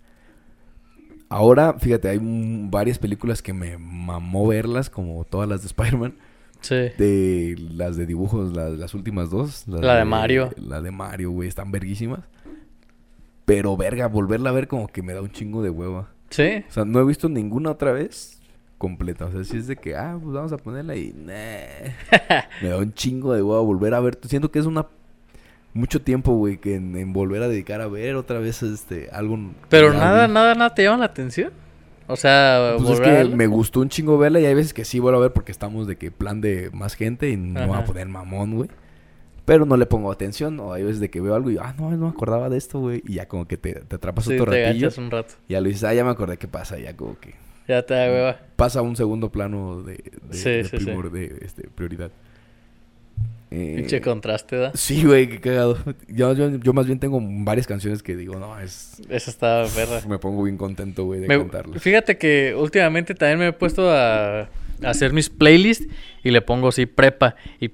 [1.29, 6.15] Ahora, fíjate, hay varias películas que me mamó verlas, como todas las de Spider-Man.
[6.59, 6.75] Sí.
[6.75, 9.63] De las de dibujos, las, las últimas dos.
[9.67, 10.49] las La de Mario.
[10.57, 12.21] La de Mario, güey, están verguísimas.
[13.49, 16.09] Pero, verga, volverla a ver como que me da un chingo de hueva.
[16.29, 16.63] Sí.
[16.69, 18.39] O sea, no he visto ninguna otra vez
[18.77, 19.25] completa.
[19.25, 21.13] O sea, si es de que, ah, pues vamos a ponerla y...
[21.13, 21.33] nah.
[22.61, 24.19] me da un chingo de hueva volver a ver.
[24.21, 24.85] Siento que es una...
[25.73, 29.39] Mucho tiempo, güey, que en, en volver a dedicar a ver otra vez este algo...
[29.67, 31.51] Pero nada, nada, nada te llama la atención.
[32.05, 34.85] O sea, Pues es volver que me gustó un chingo verla y hay veces que
[34.85, 37.79] sí vuelvo a ver porque estamos de que plan de más gente y no voy
[37.79, 38.69] a poner mamón, güey.
[39.49, 41.89] Pero no le pongo atención o hay veces de que veo algo y ah, no,
[41.89, 43.01] no me acordaba de esto, güey.
[43.07, 44.89] Y ya como que te, te atrapas Sí, otro te ratillo.
[44.99, 45.33] un rato.
[45.47, 46.77] Y ya lo dices, ah, ya me acordé qué pasa.
[46.77, 47.33] Ya como que
[47.67, 48.39] Ya te da hueva.
[48.55, 52.11] pasa a un segundo plano de, de, Sí, de sí, primor- de, este, prioridad.
[53.51, 54.71] Eh, Pinche contraste, ¿da?
[54.75, 55.79] sí, güey, qué cagado.
[56.07, 59.01] Yo, yo, yo más bien tengo varias canciones que digo, no, es...
[59.09, 60.07] Esa está perra.
[60.07, 61.81] Me pongo bien contento, güey, de Me- cantarlas.
[61.81, 64.47] fíjate que últimamente también me he puesto a, a
[64.83, 65.87] hacer mis playlists
[66.23, 67.71] y le pongo así prepa y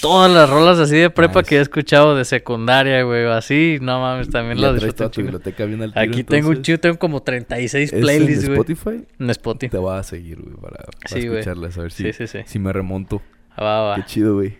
[0.00, 1.48] todas las rolas así de prepa Nice.
[1.48, 5.64] que he escuchado de secundaria, güey, así, no mames, también las disfruto un tu biblioteca
[5.66, 8.58] bien al tiro, Aquí tengo un chido, tengo como 36 ¿Es en playlists, güey.
[8.60, 9.04] Spotify?
[9.18, 9.70] En Spotify.
[9.70, 12.38] Te voy a seguir, güey, para, para Sí, escucharlas, a ver si, Sí, sí, sí.
[12.46, 13.20] si me remonto.
[13.56, 13.96] Ah, Va, va.
[13.96, 14.56] Qué chido, güey.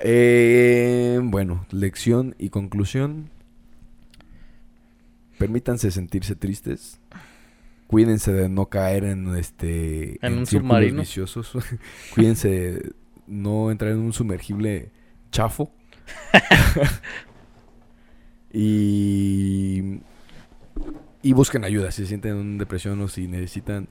[0.00, 3.30] Eh, bueno, lección y conclusión.
[5.38, 7.00] Permítanse sentirse tristes.
[7.86, 11.00] Cuídense de no caer en este En un círculos submarino.
[11.00, 11.52] viciosos.
[12.14, 12.92] Cuídense de
[13.26, 14.90] no entrar en un sumergible
[15.30, 15.72] chafo.
[18.52, 20.00] y
[21.22, 23.88] y busquen ayuda si se sienten en depresión o si necesitan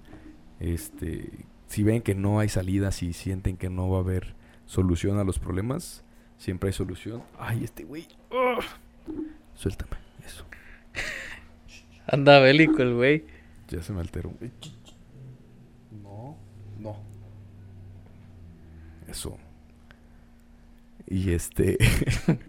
[0.59, 5.19] este si ven que no hay salida, si sienten que no va a haber solución
[5.19, 6.03] a los problemas,
[6.37, 7.23] siempre hay solución.
[7.39, 8.09] Ay, este güey.
[9.55, 9.93] Suéltame,
[10.25, 10.45] eso.
[12.07, 13.25] Anda bélico el güey.
[13.69, 14.33] Ya se me alteró.
[16.03, 16.35] No,
[16.77, 17.10] no.
[19.11, 19.37] Eso.
[21.07, 21.77] Y este.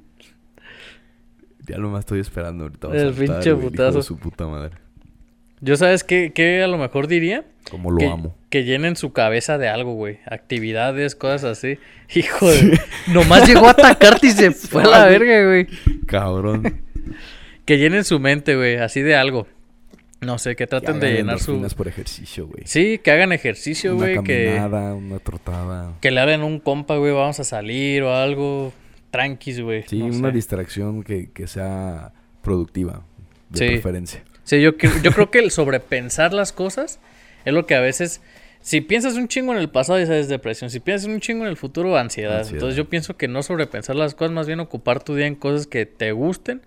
[1.67, 2.89] ya lo más estoy esperando ahorita.
[2.89, 3.99] va El pinche putazo.
[3.99, 4.77] de su puta madre.
[5.61, 8.37] Yo sabes qué, qué a lo mejor diría Como lo que, amo.
[8.51, 10.19] que llenen su cabeza de algo, güey.
[10.27, 11.79] Actividades, cosas así.
[12.15, 12.81] Hijo de...
[13.13, 15.69] Nomás llegó a atacarte y se fue a la verga, güey.
[16.07, 16.83] Cabrón.
[17.65, 18.77] Que llenen su mente, güey.
[18.77, 19.47] Así de algo.
[20.23, 21.61] No sé, que traten de llenar su...
[21.77, 22.63] por ejercicio, güey.
[22.65, 24.23] Sí, que hagan ejercicio, Una güey.
[24.25, 25.93] Que, caminada, una trotada.
[26.01, 27.13] que le hablen un compa, güey.
[27.13, 28.73] Vamos a salir o algo.
[29.11, 29.83] Tranquis, güey.
[29.87, 30.35] Sí, no una sé.
[30.35, 32.13] distracción que, que sea
[32.43, 33.03] productiva,
[33.51, 33.67] de Sí.
[33.75, 34.23] preferencia.
[34.45, 36.99] Sí, yo, yo creo que el sobrepensar las cosas
[37.45, 38.21] es lo que a veces...
[38.61, 40.71] Si piensas un chingo en el pasado, ya sabes depresión.
[40.71, 42.39] Si piensas un chingo en el futuro, ansiedad.
[42.39, 42.55] Ansiedad.
[42.59, 45.67] Entonces yo pienso que no sobrepensar las cosas, más bien ocupar tu día en cosas
[45.67, 46.63] que te gusten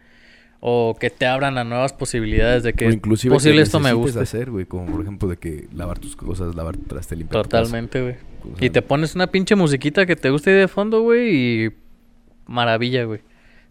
[0.68, 3.94] o que te abran a nuevas posibilidades de que o inclusive posible que esto me
[3.94, 4.20] guste.
[4.20, 7.44] hacer, güey, como por ejemplo de que lavar tus cosas, lavar traste, limpiar.
[7.44, 8.16] Totalmente, güey.
[8.60, 11.70] Y te pones una pinche musiquita que te guste de fondo, güey, y
[12.48, 13.20] maravilla, güey.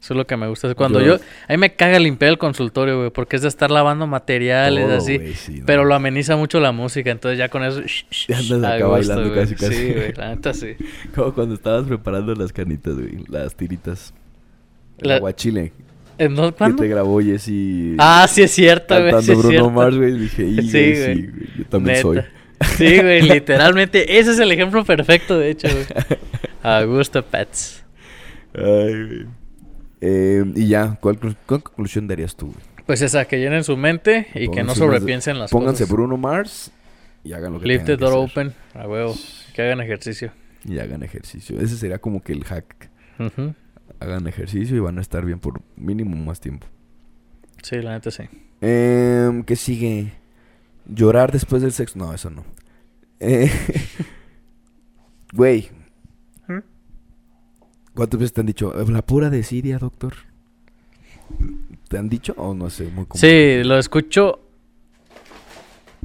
[0.00, 0.72] Eso es lo que me gusta.
[0.76, 1.22] Cuando Yo- yo...
[1.48, 4.96] A mí me caga limpiar el consultorio, güey, porque es de estar lavando materiales, todo,
[4.98, 5.16] así.
[5.16, 5.66] güey, sí, no.
[5.66, 7.80] Pero lo ameniza mucho la música, entonces ya con eso...
[8.28, 9.74] Ya andas acá gusto, bailando casi, casi.
[9.74, 10.76] Sí, güey, la neta sí.
[11.14, 14.14] Como cuando estabas preparando las canitas, güey, las tiritas.
[14.98, 15.72] El La- aguachile.
[16.18, 16.82] ¿En dónde- Que ¿Cuándo?
[16.82, 19.70] te grabó Jessy Ah, sí es cierto, güey, cantando sí Bruno cierto.
[19.70, 20.18] Mars, güey.
[20.18, 22.02] Dije, y, Sí, güey, sí, güey, Yo también Neta.
[22.02, 22.20] soy.
[22.76, 24.18] Sí, güey, literalmente.
[24.18, 25.84] Ese es el ejemplo perfecto, de hecho, güey.
[26.62, 27.84] A gusto, Pets.
[28.54, 29.26] Ay, güey.
[30.00, 32.58] Eh, y ya, ¿cuál, cuál conclusión darías tú, güey?
[32.86, 35.92] Pues esa, que llenen su mente y que no Pónganse sobrepiensen las Pónganse cosas.
[35.92, 36.70] Bruno Mars
[37.24, 39.14] y hagan lo que Leave the que door open, a huevo.
[39.54, 40.30] Que hagan ejercicio.
[40.66, 41.58] Y hagan ejercicio.
[41.60, 42.90] Ese sería como que el hack.
[43.18, 43.54] Ujú.
[44.00, 46.66] Hagan ejercicio y van a estar bien por mínimo más tiempo.
[47.62, 48.24] Sí, la neta sí.
[48.60, 50.12] Em, ¿Qué sigue?
[50.86, 51.98] ¿Llorar después del sexo?
[51.98, 52.44] No, eso no.
[53.20, 53.50] Eh,
[55.32, 55.68] Güey,
[56.46, 56.58] ¿Mm?
[57.94, 58.78] ¿cuántas veces te han dicho?
[58.80, 60.14] "Eh, La pura desidia, doctor.
[61.88, 62.84] ¿Te han dicho o no sé?
[62.84, 63.20] Muy común.
[63.20, 64.40] Sí, lo escucho.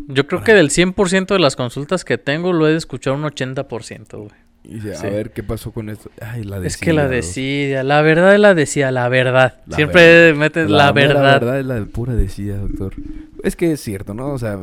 [0.08, 3.24] Yo creo que del 100% de las consultas que tengo lo he de escuchar un
[3.24, 4.32] 80%, güey.
[4.64, 5.08] Y dice, Sí.
[5.08, 6.12] a ver, ¿qué pasó con esto?
[6.22, 9.62] Ay, la Es que la desidia, la verdad es la decía, la verdad.
[9.66, 10.40] La Siempre verdad.
[10.40, 11.34] metes la, mera verdad.
[11.40, 12.94] verdad es la pura desidia, doctor.
[13.44, 14.28] Es que es cierto, ¿no?
[14.34, 14.60] O sea,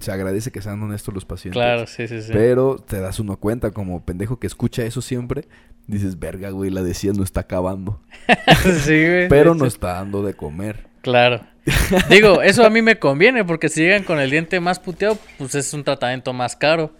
[0.00, 1.60] se agradece que sean honestos los pacientes.
[1.60, 2.30] Claro, sí, sí, sí.
[2.32, 5.44] Pero te das uno cuenta como pendejo que escucha eso siempre.
[5.86, 8.00] Dices, verga, güey, la decía no está acabando.
[8.84, 9.28] sí, güey.
[9.28, 10.86] Pero no está dando de comer.
[11.02, 11.40] Claro.
[12.10, 15.54] Digo, eso a mí me conviene porque si llegan con el diente más puteado, pues
[15.54, 16.92] es un tratamiento más caro.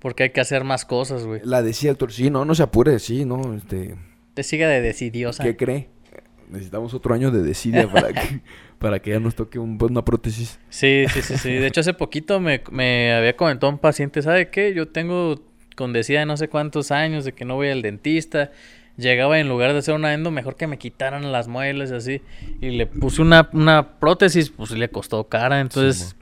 [0.00, 1.40] Porque hay que hacer más cosas, güey.
[1.44, 3.96] La decía, doctor, sí, no, no se apure, sí, no, este...
[4.34, 5.42] Te siga de decidiosa.
[5.44, 5.88] ¿Qué cree?
[6.48, 8.40] Necesitamos otro año de desidia para que,
[8.78, 10.58] para que ya nos toque un- una prótesis.
[10.68, 11.52] Sí, sí, sí, sí.
[11.52, 14.72] De hecho, hace poquito me, me había comentado un paciente, ¿sabe qué?
[14.74, 15.42] Yo tengo
[15.76, 18.50] con decía de no sé cuántos años de que no voy al dentista.
[18.96, 22.20] Llegaba y en lugar de hacer una endo, mejor que me quitaran las muelas así.
[22.60, 25.60] Y le puse una, una prótesis, pues le costó cara.
[25.60, 26.16] Entonces,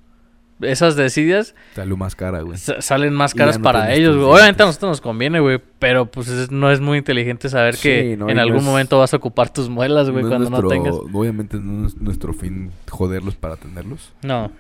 [0.61, 2.59] esas decidias Salió más cara, güey.
[2.59, 4.17] sa- salen más caras para ellos.
[4.17, 4.29] güey.
[4.29, 5.61] Obviamente a nosotros nos conviene, güey.
[5.79, 8.99] Pero pues es- no es muy inteligente saber que no, en no algún es- momento
[8.99, 10.95] vas a ocupar tus muelas, güey, cuando no tengas.
[11.13, 14.13] Obviamente no es nuestro fin joderlos para tenerlos.
[14.23, 14.51] No.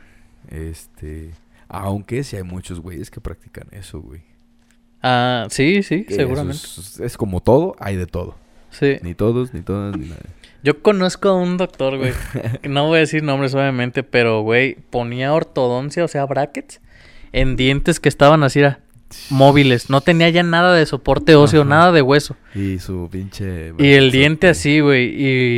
[0.50, 1.30] Este.
[1.68, 4.22] Aunque sí hay muchos güeyes que practican eso, güey.
[5.02, 6.56] Ah, sí, sí, Que seguramente.
[6.62, 8.36] Es, es como todo, hay de todo.
[8.70, 8.96] Sí.
[9.02, 10.20] Ni todos, ni todas, ni nada.
[10.62, 12.12] Yo conozco a un doctor, güey.
[12.68, 16.80] no voy a decir nombres, obviamente, pero, güey, ponía ortodoncia, o sea, brackets,
[17.32, 18.80] en dientes que estaban así, era,
[19.30, 19.90] móviles.
[19.90, 21.70] No tenía ya nada de soporte óseo, Ajá.
[21.70, 22.36] nada de hueso.
[22.54, 23.72] Y su pinche.
[23.78, 25.14] Y el diente así, güey.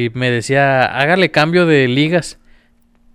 [0.07, 2.39] Y me decía, hágale cambio de ligas.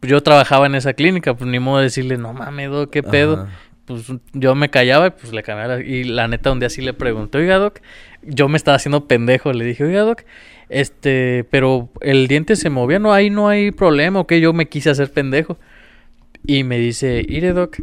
[0.01, 3.43] Yo trabajaba en esa clínica, pues ni modo de decirle, no mames, doc, qué pedo.
[3.43, 3.49] Ajá.
[3.85, 5.79] Pues yo me callaba y pues le cambiaba.
[5.81, 7.79] Y la neta, un día sí le pregunté, oiga, doc,
[8.23, 9.53] yo me estaba haciendo pendejo.
[9.53, 10.23] Le dije, oiga, doc,
[10.69, 14.89] este, pero el diente se movía, no, ahí no hay problema, ok, yo me quise
[14.89, 15.57] hacer pendejo.
[16.47, 17.77] Y me dice, ire, doc,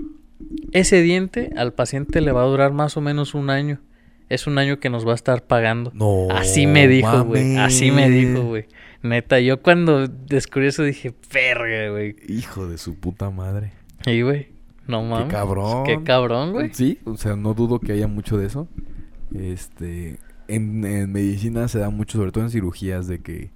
[0.72, 3.80] ese diente al paciente le va a durar más o menos un año.
[4.28, 5.90] Es un año que nos va a estar pagando.
[5.94, 6.28] No.
[6.30, 7.56] Así me dijo, güey.
[7.58, 8.66] Así me dijo, güey.
[9.02, 12.16] Neta, yo cuando descubrí eso dije, verga, güey.
[12.28, 13.72] Hijo de su puta madre.
[14.06, 14.48] Y, güey,
[14.86, 15.28] no mames.
[15.28, 15.84] cabrón.
[15.84, 16.70] Qué cabrón, güey.
[16.72, 18.68] Sí, o sea, no dudo que haya mucho de eso.
[19.34, 20.18] Este,
[20.54, 23.50] en, en medicina se da mucho, sobre todo en cirugías, de que,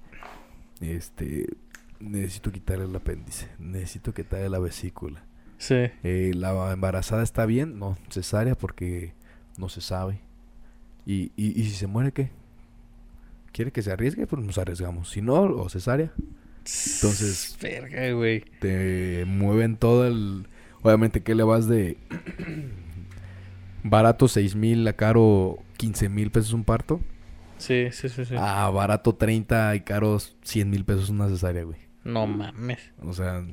[0.81, 1.47] este,
[1.99, 5.23] necesito quitarle el apéndice, necesito quitarle la vesícula.
[5.57, 5.75] Sí.
[6.03, 9.13] Eh, la embarazada está bien, no, cesárea porque
[9.57, 10.19] no se sabe.
[11.05, 12.29] Y, y, y si se muere, ¿qué?
[13.53, 14.27] ¿Quiere que se arriesgue?
[14.27, 15.09] Pues nos arriesgamos.
[15.09, 16.11] Si no, o cesárea.
[16.59, 18.43] Entonces- Verga, güey.
[18.59, 20.47] te mueven todo el...
[20.83, 21.97] Obviamente, ¿qué le vas de
[23.83, 26.99] barato 6 mil a caro 15 mil pesos un parto?
[27.57, 28.35] Sí, sí, sí, sí.
[28.37, 31.79] A barato 30 y caro 100 mil pesos una cesárea, güey.
[32.03, 32.79] No mames.
[33.01, 33.43] O sea,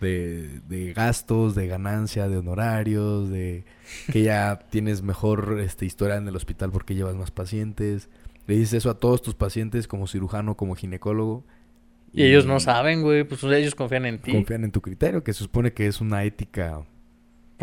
[0.00, 3.64] de, de gastos, de ganancia, de honorarios, de
[4.10, 8.08] que ya tienes mejor este, historia en el hospital porque llevas más pacientes.
[8.46, 11.44] Le dices eso a todos tus pacientes como cirujano, como ginecólogo.
[12.12, 13.24] Y ellos no saben, güey.
[13.24, 14.32] Pues ellos confían en ti.
[14.32, 16.84] Confían en tu criterio, que se supone que es una ética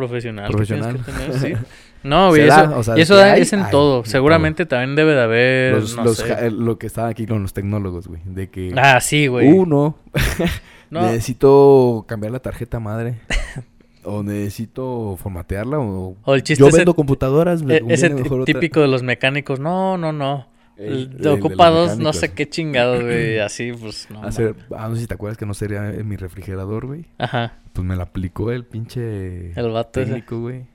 [0.07, 0.47] Profesional.
[0.47, 1.03] que Profesional.
[1.03, 1.65] tienes que tener, sí.
[2.03, 2.41] No, güey.
[2.41, 3.99] Eso, da, o sea, y eso que da- hay, es en hay, todo.
[3.99, 5.73] en Seguramente también debe de haber.
[5.75, 6.29] los, no los sé.
[6.29, 8.21] ja- eh, lo que estaba aquí con los tecnólogos, güey.
[8.25, 9.47] De que Ah, sí, güey.
[9.51, 9.99] uno,
[10.89, 11.01] no.
[11.03, 13.19] necesito cambiar la tarjeta madre.
[14.03, 15.77] o necesito formatearla.
[15.79, 17.61] O, O el chiste yo ese- vendo computadoras.
[17.61, 18.51] me E- ese mejor otra.
[18.51, 19.59] típico de los mecánicos.
[19.59, 20.47] No, no, no.
[20.77, 23.37] El- El- ocupa dos, no sé qué chingados, güey.
[23.41, 24.23] Así, pues, no.
[24.23, 27.05] Hacer, ah, no sé si te acuerdas que no sería en mi refrigerador, güey.
[27.19, 27.53] Ajá.
[27.73, 30.65] Pues me la aplicó el pinche El vato técnico, güey.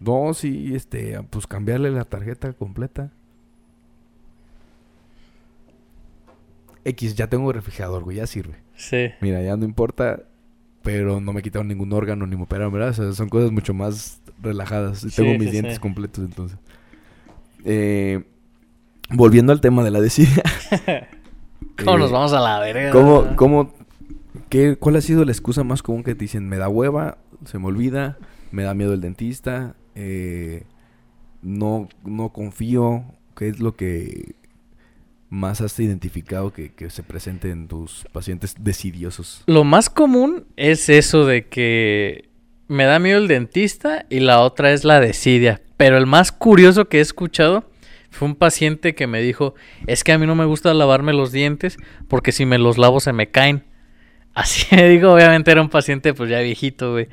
[0.00, 3.10] No, sí, este, pues cambiarle la tarjeta completa.
[6.84, 8.54] X, ya tengo refrigerador, güey, ya sirve.
[8.76, 9.10] Sí.
[9.20, 10.22] Mira, ya no importa,
[10.82, 12.90] pero no me quitaron ningún órgano ni me operaron, ¿verdad?
[12.90, 15.00] O sea, son cosas mucho más relajadas.
[15.00, 15.80] Sí, tengo sí, mis dientes sí.
[15.80, 16.58] completos, entonces.
[17.64, 18.22] Eh,
[19.10, 20.42] volviendo al tema de la desidia.
[21.84, 22.90] ¿Cómo eh, nos vamos a la verga?
[22.90, 23.74] ¿Cómo, cómo,
[24.48, 26.48] qué, cuál ha sido la excusa más común que te dicen?
[26.48, 28.18] Me da hueva, se me olvida,
[28.50, 30.64] me da miedo el dentista, eh,
[31.42, 33.04] no, no confío.
[33.36, 34.34] ¿Qué es lo que
[35.30, 39.42] más has identificado que, se presente en tus pacientes desidiosos?
[39.46, 42.28] Lo más común es eso de que
[42.66, 45.60] me da miedo el dentista y la otra es la desidia.
[45.76, 47.70] Pero el más curioso que he escuchado
[48.10, 49.54] fue un paciente que me dijo,
[49.86, 51.76] es que a mí no me gusta lavarme los dientes
[52.08, 53.64] porque si me los lavo se me caen.
[54.34, 57.08] Así me digo, obviamente era un paciente pues ya viejito, güey.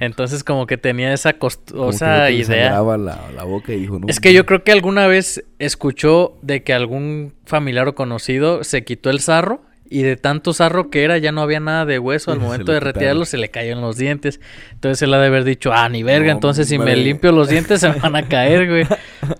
[0.00, 2.70] Entonces como que tenía esa, cost- o Como que esa no te idea.
[2.80, 4.06] La, la boca y dijo, no.
[4.08, 8.82] Es que yo creo que alguna vez escuchó de que algún familiar o conocido se
[8.84, 9.62] quitó el sarro
[9.92, 12.72] y de tanto sarro que era ya no había nada de hueso al Se momento
[12.72, 14.40] de retirarlo se le cayó en los dientes.
[14.72, 17.50] Entonces él ha de haber dicho, ah, ni verga, No, entonces si me limpio los
[17.50, 18.86] dientes se me van a caer, güey.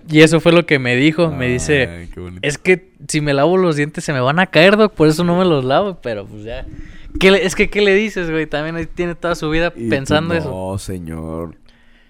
[0.07, 1.31] Y eso fue lo que me dijo.
[1.31, 2.07] Me dice,
[2.43, 5.23] es que si me lavo los dientes se me van a caer, doc, por eso
[5.23, 6.67] no me los lavo, pero pues ya.
[7.19, 8.45] ¿Qué le- es que, ¿qué le dices, güey?
[8.47, 10.49] También ahí tiene toda su vida Y tú, pensando eso.
[10.49, 11.55] No, señor.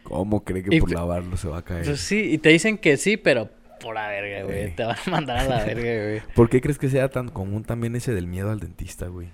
[0.04, 1.86] ¿Cómo cree que Y por lavarlo se va a caer?
[1.86, 3.50] Pues sí, y te dicen que sí, pero
[3.80, 4.64] por la verga, güey.
[4.66, 4.72] Ey.
[4.76, 6.22] Te van a mandar a la verga, güey.
[6.36, 9.30] ¿Por qué crees que sea tan común también ese del miedo al dentista, güey?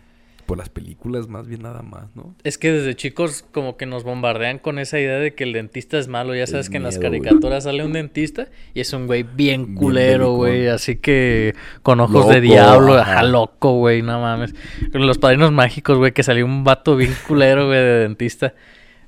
[0.47, 2.33] Por las películas más bien nada más, ¿no?
[2.43, 5.99] Es que desde chicos como que nos bombardean con esa idea de que el dentista
[5.99, 6.33] es malo.
[6.33, 7.11] Ya Es sabes que en las güey.
[7.21, 10.67] caricaturas sale un dentista y es un güey bien Bien culero, güey.
[10.67, 13.11] Así que con ojos de diablo, ajá.
[13.19, 14.55] ajá, loco, güey, no mames.
[14.93, 18.55] Los padrinos mágicos, güey, que salió un vato bien culero, güey, de dentista.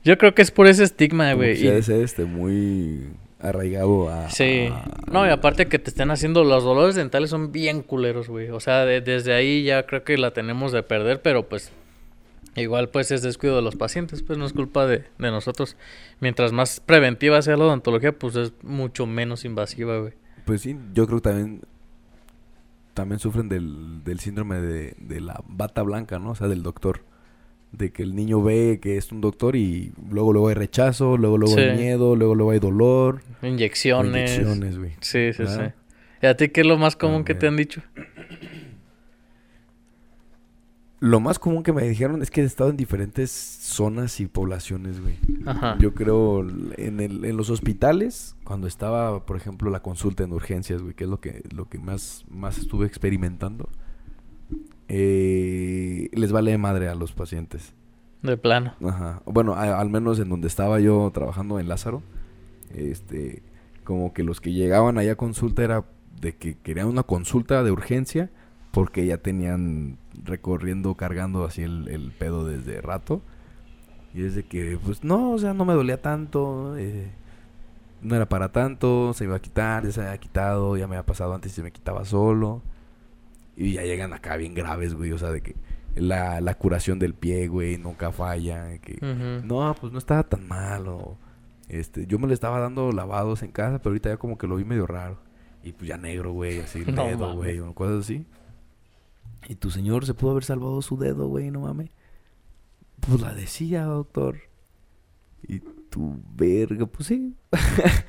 [0.04, 1.54] Yo creo que es por ese estigma, güey.
[1.54, 3.10] y- ser este muy
[3.40, 4.30] arraigado a...
[4.30, 4.68] Sí.
[4.72, 8.50] a- No, y aparte que te estén haciendo los dolores dentales son bien culeros, güey.
[8.50, 11.72] O sea, de- desde ahí ya creo que la tenemos de perder, pero pues
[12.56, 15.78] igual pues es descuido de los pacientes, pues no es culpa de, de nosotros.
[16.20, 20.14] Mientras más preventiva sea la odontología, pues es mucho menos invasiva, güey.
[20.46, 21.62] Pues sí, yo creo que también
[22.94, 26.32] también sufren del, del síndrome de, de la bata blanca, ¿no?
[26.32, 27.02] O sea, del doctor.
[27.72, 31.38] De que el niño ve que es un doctor y luego luego hay rechazo, luego
[31.38, 33.22] luego hay miedo, luego luego hay dolor.
[33.44, 34.32] Inyecciones.
[34.32, 34.92] Inyecciones, güey.
[35.02, 35.74] Sí, sí, ¿verdad?
[35.76, 35.80] sí.
[36.22, 37.82] ¿Y a ti qué es lo más común que te han dicho?
[41.02, 45.00] Lo más común que me dijeron es que he estado en diferentes zonas y poblaciones,
[45.00, 45.16] güey.
[45.46, 45.78] Ajá.
[45.80, 50.82] Yo creo en, el, en los hospitales, cuando estaba, por ejemplo, la consulta en urgencias,
[50.82, 53.70] güey, que es lo que, lo que más, más estuve experimentando,
[54.90, 57.74] eh, les vale madre a los pacientes.
[58.22, 58.74] De plano.
[58.86, 59.22] Ajá.
[59.26, 62.02] Bueno, a- al menos en donde estaba yo trabajando en Lázaro,
[62.76, 63.42] este,
[63.86, 65.86] como que los que llegaban allá a consulta era
[66.20, 68.30] de que querían una consulta de urgencia
[68.72, 73.22] porque ya tenían recorriendo, cargando así el, el pedo desde rato.
[74.14, 77.10] Y es de que, pues no, o sea, no me dolía tanto, eh,
[78.02, 81.06] no era para tanto, se iba a quitar, ya se había quitado, ya me había
[81.06, 82.62] pasado antes y se me quitaba solo.
[83.60, 85.54] Y ya llegan acá bien graves, güey, o sea, de que
[85.94, 88.98] la, la curación del pie, güey, nunca falla, que
[89.44, 91.18] no, pues no estaba tan malo.
[91.68, 94.56] Este, yo me le estaba dando lavados en casa, pero ahorita ya como que lo
[94.56, 95.20] vi medio raro.
[95.62, 98.26] Y pues ya negro, güey, así el No dedo, güey, o cosas así.
[99.50, 101.90] Y tu señor se pudo haber salvado su dedo, güey, no mames.
[103.02, 104.38] Pues la decía, doctor.
[105.46, 107.36] Y tu verga, pues sí.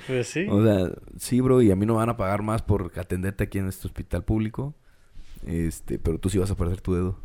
[0.06, 0.46] Pues sí.
[0.48, 3.42] O sea, sí, bro, y a mí no me van a pagar más por atenderte
[3.42, 4.76] aquí en este hospital público.
[5.46, 7.18] Este, pero tú sí vas a perder tu dedo.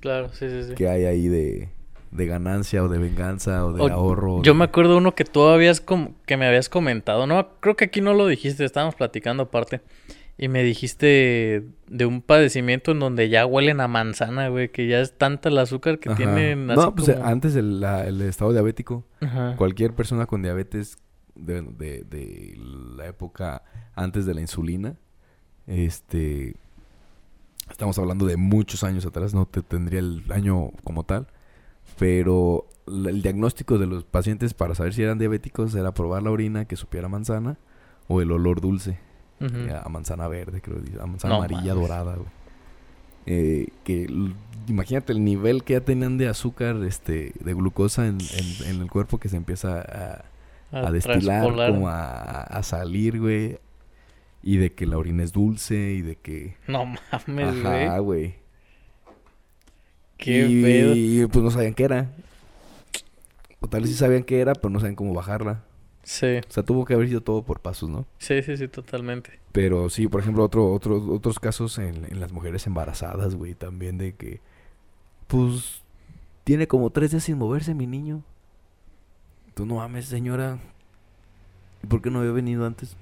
[0.00, 0.74] Claro, sí, sí, sí.
[0.74, 1.70] ¿Qué hay ahí de,
[2.10, 4.42] de ganancia o de venganza o de O- ahorro?
[4.42, 7.74] Yo de- me acuerdo uno que tú habías com- que me habías comentado, no, creo
[7.76, 9.80] que aquí no lo dijiste, estábamos platicando aparte.
[10.36, 15.00] Y me dijiste de un padecimiento en donde ya huelen a manzana, güey, que ya
[15.00, 16.16] es tanta el azúcar que Ajá.
[16.16, 19.54] tienen así No, pues como- antes el, la- el estado diabético, Ajá.
[19.56, 20.98] cualquier persona con diabetes
[21.36, 22.54] de, de- de
[22.96, 23.62] la época
[23.94, 24.96] antes de la insulina,
[25.68, 26.56] este,
[27.70, 31.26] estamos hablando de muchos años atrás, no te tendría el año como tal,
[31.98, 36.64] pero el diagnóstico de los pacientes para saber si eran diabéticos era probar la orina
[36.66, 37.56] que supiera manzana
[38.08, 38.98] o el olor dulce.
[39.40, 39.56] Ujú.
[39.56, 42.28] eh, a manzana verde, creo, a manzana No amarilla dorada, güey.
[43.26, 44.06] Eh, que
[44.68, 48.90] imagínate el nivel que ya tenían de azúcar, este, de glucosa en, en- en el
[48.90, 50.24] cuerpo que se empieza a,
[50.86, 51.42] a destilar,
[51.72, 53.58] como a, a salir, güey.
[54.46, 56.56] Y de que la orina es dulce y de que...
[56.68, 57.98] No mames, Ajá, güey.
[58.00, 58.34] güey.
[60.18, 60.92] Qué y, pedo.
[60.94, 62.12] y, pues no sabían qué era.
[63.60, 65.64] O tal vez sí sabían qué era, pero no sabían cómo bajarla.
[66.02, 68.06] Sí, O sea, tuvo que haber sido todo por pasos, ¿no?
[68.18, 69.40] sí, sí, sí, totalmente.
[69.52, 73.96] Pero sí, por ejemplo, otro, otro, otros casos en, en las mujeres embarazadas, güey, también
[73.96, 74.40] de que,
[75.26, 75.80] pues,
[76.44, 78.22] tiene como tres días sin moverse mi niño.
[79.54, 80.58] Tú no mames, señora.
[81.82, 82.96] ¿Y por qué no había venido antes?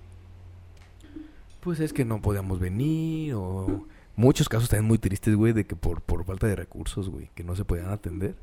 [1.63, 3.87] Pues es que no podíamos venir o...
[4.15, 7.45] Muchos casos también muy tristes, güey, de que por, por falta de recursos, güey, que
[7.45, 8.35] no se podían atender.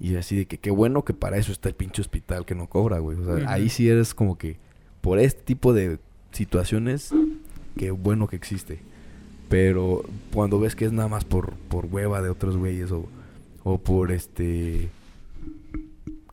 [0.00, 2.68] Y así de que qué bueno que para eso está el pinche hospital que no
[2.68, 3.18] cobra, güey.
[3.18, 4.56] O sea, ahí sí eres como que
[5.02, 5.98] por este tipo de
[6.32, 7.10] situaciones,
[7.76, 8.80] qué bueno que existe.
[9.50, 10.02] Pero
[10.32, 13.06] cuando ves que es nada más por, por hueva de otros güeyes o,
[13.62, 14.88] o por este...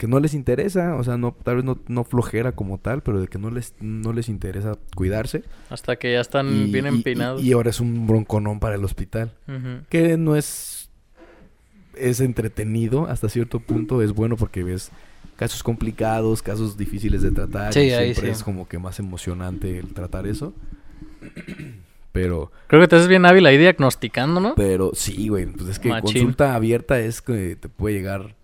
[0.02, 3.22] Que no les interesa, o sea, no, tal vez no, no flojera como tal, pero
[3.22, 5.44] de que no les, no les interesa cuidarse.
[5.70, 7.44] Hasta que ya están y- bien y- y- empinados.
[7.44, 9.32] Y, ahora es un bronconón para el hospital.
[9.90, 10.90] Que no es...
[11.96, 14.90] Es entretenido hasta cierto punto, es bueno porque ves
[15.36, 17.72] casos complicados, casos difíciles de tratar.
[17.72, 18.40] Sí, y ahí siempre sí.
[18.40, 20.52] es como que más emocionante el tratar eso.
[22.12, 24.56] Pero, Creo que te haces bien hábil ahí diagnosticando, ¿no?
[24.56, 26.14] pero sí, güey, pues es que Machín.
[26.24, 28.36] consulta abierta es que te puede llegar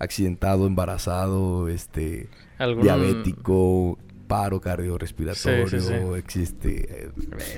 [0.00, 2.28] accidentado, embarazado, este,
[2.58, 2.82] Algún...
[2.82, 5.94] diabético, paro cardiorrespiratorio, Sí, sí, sí.
[6.16, 7.10] existe eh,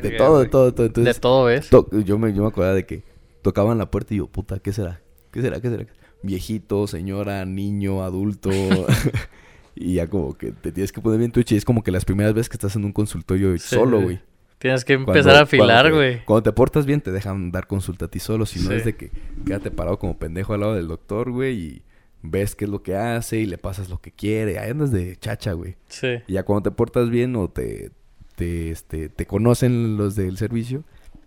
[0.03, 0.87] de todo, de todo, de todo.
[0.87, 1.71] Entonces, de todo, ¿ves?
[1.71, 3.05] to- yo me yo me acordaba de que
[3.43, 5.01] tocaban la puerta y yo, puta, ¿qué será?
[5.31, 5.61] ¿Qué será?
[5.61, 5.87] ¿Qué será?
[6.23, 8.51] Viejito, señora, niño, adulto.
[9.75, 11.55] y ya como que te tienes que poner bien tuche.
[11.55, 14.21] Y es como que las primeras veces que estás en un consultorio solo, güey.
[14.59, 16.25] Tienes que Cuando- empezar a afilar, cuando güey.
[16.25, 18.47] Cuando te portas bien, te dejan dar consulta a ti solo.
[18.47, 19.11] Si no es de que
[19.45, 21.83] quédate parado como pendejo al lado del doctor, güey, y
[22.23, 24.59] ves qué es lo que hace y le pasas lo que quiere.
[24.59, 25.77] Ahí andas de chacha, güey.
[25.89, 26.09] Sí.
[26.27, 27.91] Y ya cuando te portas bien o te,
[28.37, 30.85] te, este, te conocen los del servicio,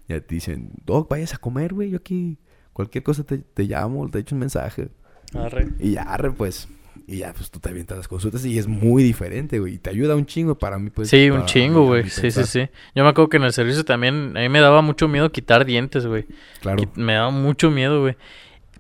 [0.08, 1.92] ya te dicen, Doc, vayas a comer, güey.
[1.92, 2.38] Yo aquí,
[2.74, 4.90] cualquier cosa te, te llamo, te echo un mensaje.
[5.34, 5.68] Arre.
[5.80, 6.68] Y ya, arre, pues.
[7.08, 9.76] Y ya, pues tú te avientas las consultas y es muy diferente, güey.
[9.76, 11.10] Y te ayuda un chingo para mí, pues.
[11.10, 12.10] Sí, un chingo, güey.
[12.10, 12.68] Sí, sí, sí.
[12.96, 15.66] Yo me acuerdo que en el servicio también, a mí me daba mucho miedo quitar
[15.66, 16.26] dientes, güey.
[16.62, 16.82] Claro.
[16.96, 18.16] Me daba mucho miedo, güey.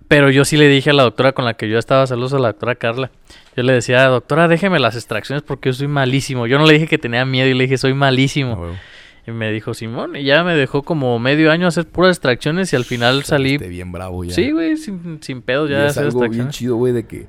[0.08, 2.40] Pero yo sí le dije a la doctora con la que yo estaba, saludos a
[2.40, 3.12] la doctora Carla.
[3.58, 6.46] Yo le decía, doctora, déjeme las extracciones porque yo soy malísimo.
[6.48, 8.66] Yo no le dije que tenía miedo y le dije, soy malísimo.
[8.72, 8.80] Ah.
[9.28, 12.76] Y me dijo, Simón, y ya me dejó como medio año hacer puras extracciones y
[12.76, 13.58] al final salí.
[13.58, 14.36] Bien bravo ya.
[14.36, 17.26] Sí, güey, sin, sin pedos Y ya de es algo bien chido, güey, de que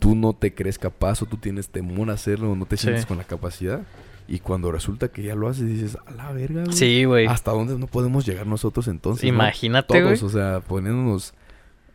[0.00, 2.82] tú no te crees capaz o tú tienes temor a hacerlo o no te Sí.
[2.82, 3.82] sientes con la capacidad.
[4.26, 6.76] Y cuando resulta que ya lo haces, dices, a la verga, güey.
[6.76, 7.26] Sí, güey.
[7.26, 9.22] ¿Hasta dónde no podemos llegar nosotros entonces?
[9.22, 10.18] Imagínate, güey.
[10.18, 11.32] Todos, o sea, poniéndonos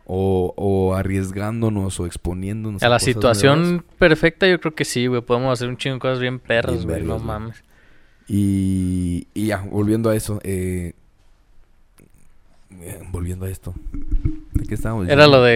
[0.06, 3.84] o, o arriesgándonos o exponiéndonos A la cosas situación nuevas.
[3.98, 5.20] perfecta, yo creo que sí, güey.
[5.22, 7.02] Podemos hacer un chingo de cosas bien perras, güey.
[7.02, 7.62] No mames.
[8.28, 10.40] Y, y ya, volviendo a eso.
[10.44, 10.92] Eh,
[12.80, 13.74] eh, volviendo a esto.
[14.54, 15.52] ¿De qué estábamos Era lo de-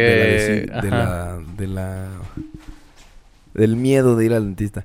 [0.66, 0.96] De la, de, ajá.
[0.96, 2.08] la, de la-
[3.54, 4.84] Del miedo de ir al dentista.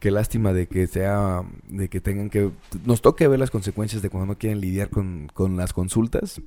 [0.00, 1.42] Qué lástima de que sea...
[1.68, 2.50] De que tengan que...
[2.84, 6.40] Nos toque ver las consecuencias de cuando no quieren lidiar con, con las consultas.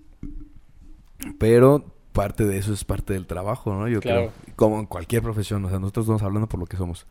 [1.40, 3.88] Pero parte de eso es parte del trabajo, ¿no?
[3.88, 4.32] Yo Claro.
[4.44, 4.56] creo.
[4.56, 5.64] Como en cualquier profesión.
[5.66, 7.06] O sea, nosotros estamos hablando por lo que somos.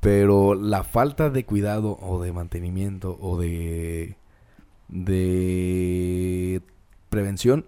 [0.00, 4.16] Pero la falta de cuidado o de mantenimiento o de,
[5.14, 6.60] de
[7.10, 7.64] prevención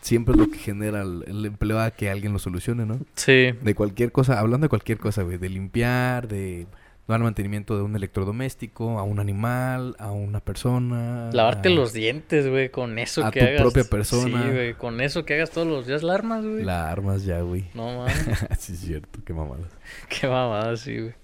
[0.00, 2.98] siempre es lo que genera el, el empleo a que alguien lo solucione, ¿no?
[3.14, 3.52] Sí.
[3.62, 6.66] De cualquier cosa, hablando de cualquier cosa, güey, de limpiar, de
[7.08, 11.30] dar mantenimiento de un electrodoméstico, a un animal, a una persona.
[11.32, 13.60] Lavarte a los dientes, güey, con eso a que tu hagas.
[13.60, 14.42] propia persona.
[14.44, 16.64] Sí, güey, con eso que hagas todos los días las armas, güey.
[16.64, 17.68] La armas ya, güey.
[17.74, 19.68] No mames, sí, es cierto, qué mamada.
[20.08, 21.14] qué mamada, sí, güey.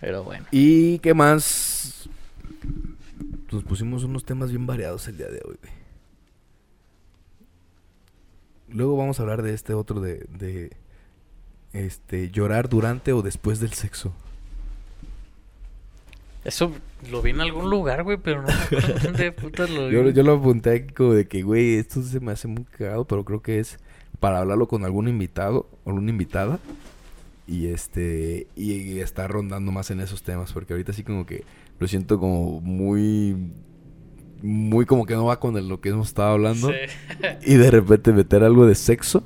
[0.00, 0.46] Pero bueno.
[0.50, 2.08] ¿Y qué más?
[3.52, 5.80] Nos pusimos unos temas bien variados el día de hoy, güey.
[8.68, 10.70] Luego vamos a hablar de este otro de, de
[11.72, 14.14] este llorar durante o después del sexo.
[16.44, 16.72] Eso
[17.10, 19.94] lo vi en algún lugar, güey, pero no me acuerdo dónde putas lo vi.
[19.94, 23.04] Yo, yo lo apunté aquí como de que, güey, esto se me hace muy cagado,
[23.04, 23.78] pero creo que es
[24.20, 26.58] para hablarlo con algún invitado o alguna invitada.
[27.46, 31.42] Y este, y estar rondando más en esos temas, porque ahorita sí como que
[31.80, 33.34] lo siento como muy,
[34.42, 36.68] muy como que no va con el- lo que hemos estado hablando.
[36.68, 36.74] Sí.
[37.50, 39.22] Y de repente meter algo de sexo.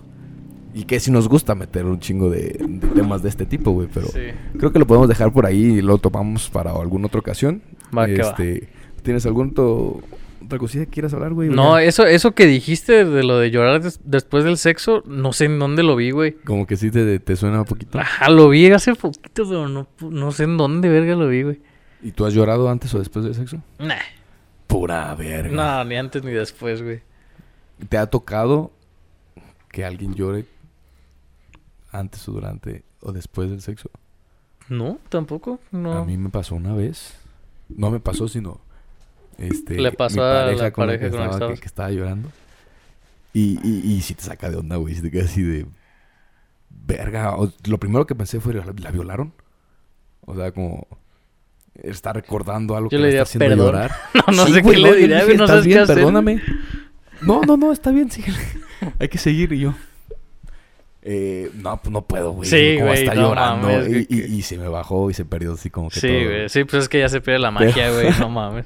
[0.77, 3.89] Y que sí nos gusta meter un chingo de, de temas de este tipo, güey,
[3.95, 4.09] pero...
[4.09, 4.19] Sí.
[4.59, 7.63] Creo que lo podemos dejar por ahí y lo tomamos para alguna otra ocasión.
[7.97, 8.69] Va este,
[9.05, 10.01] ¿Tienes algún otro,
[10.45, 11.49] otra cosilla que quieras hablar, güey?
[11.49, 11.85] No, Ya.
[11.85, 15.61] eso, eso que dijiste de lo de llorar des- después del sexo, no sé en
[15.61, 16.33] dónde lo vi, güey.
[16.45, 18.01] Como que sí te, te suena un poquito.
[18.01, 21.61] Ajá, lo vi hace poquito, pero no, no sé en dónde verga lo vi, güey.
[22.03, 23.63] ¿Y tú has llorado antes o después del sexo?
[23.79, 23.95] Nah.
[24.67, 25.55] Pura verga.
[25.55, 27.01] No, ni antes ni después, güey.
[27.89, 28.73] ¿Te ha tocado
[29.71, 30.47] que alguien llore
[31.95, 33.91] antes o durante o después del sexo?
[34.69, 35.61] No, tampoco.
[35.71, 35.93] No.
[35.93, 37.15] A mí me pasó una vez.
[37.69, 38.61] No me pasó, sino...
[39.39, 41.91] Este, Le pasó mi a la con la pareja que con estaba, que, que estaba
[41.91, 42.31] llorando.
[43.33, 44.95] Y, y, y si te saca de onda, güey.
[44.95, 45.67] Si te quedas así de...
[46.71, 47.37] Verga.
[47.37, 49.33] o- lo primero que pensé fue, ¿la, la violaron?
[50.23, 50.87] O sea, como...
[51.75, 53.67] Está recordando algo Yo que le le está haciendo "Perdón".
[53.67, 53.91] llorar.
[54.15, 55.37] No, no Sí, sé güey, qué no, le diría, dije.
[55.37, 55.81] No "¿Estás sabes qué bien?
[55.81, 55.97] hacer.
[55.97, 56.43] Perdóname.
[57.23, 58.39] No, no, no, está bien, síguele.
[59.01, 59.75] Hay que seguir y yo.
[61.07, 62.49] Eh, no, pues no puedo, güey.
[62.49, 63.69] Sí, Como güey, está no llorando.
[63.69, 66.25] mames, y, se me bajó y se perdió así como que Sí, todo.
[66.25, 66.49] güey.
[66.49, 68.09] Sí, pues es que ya se pierde la magia, güey.
[68.19, 68.65] No mames.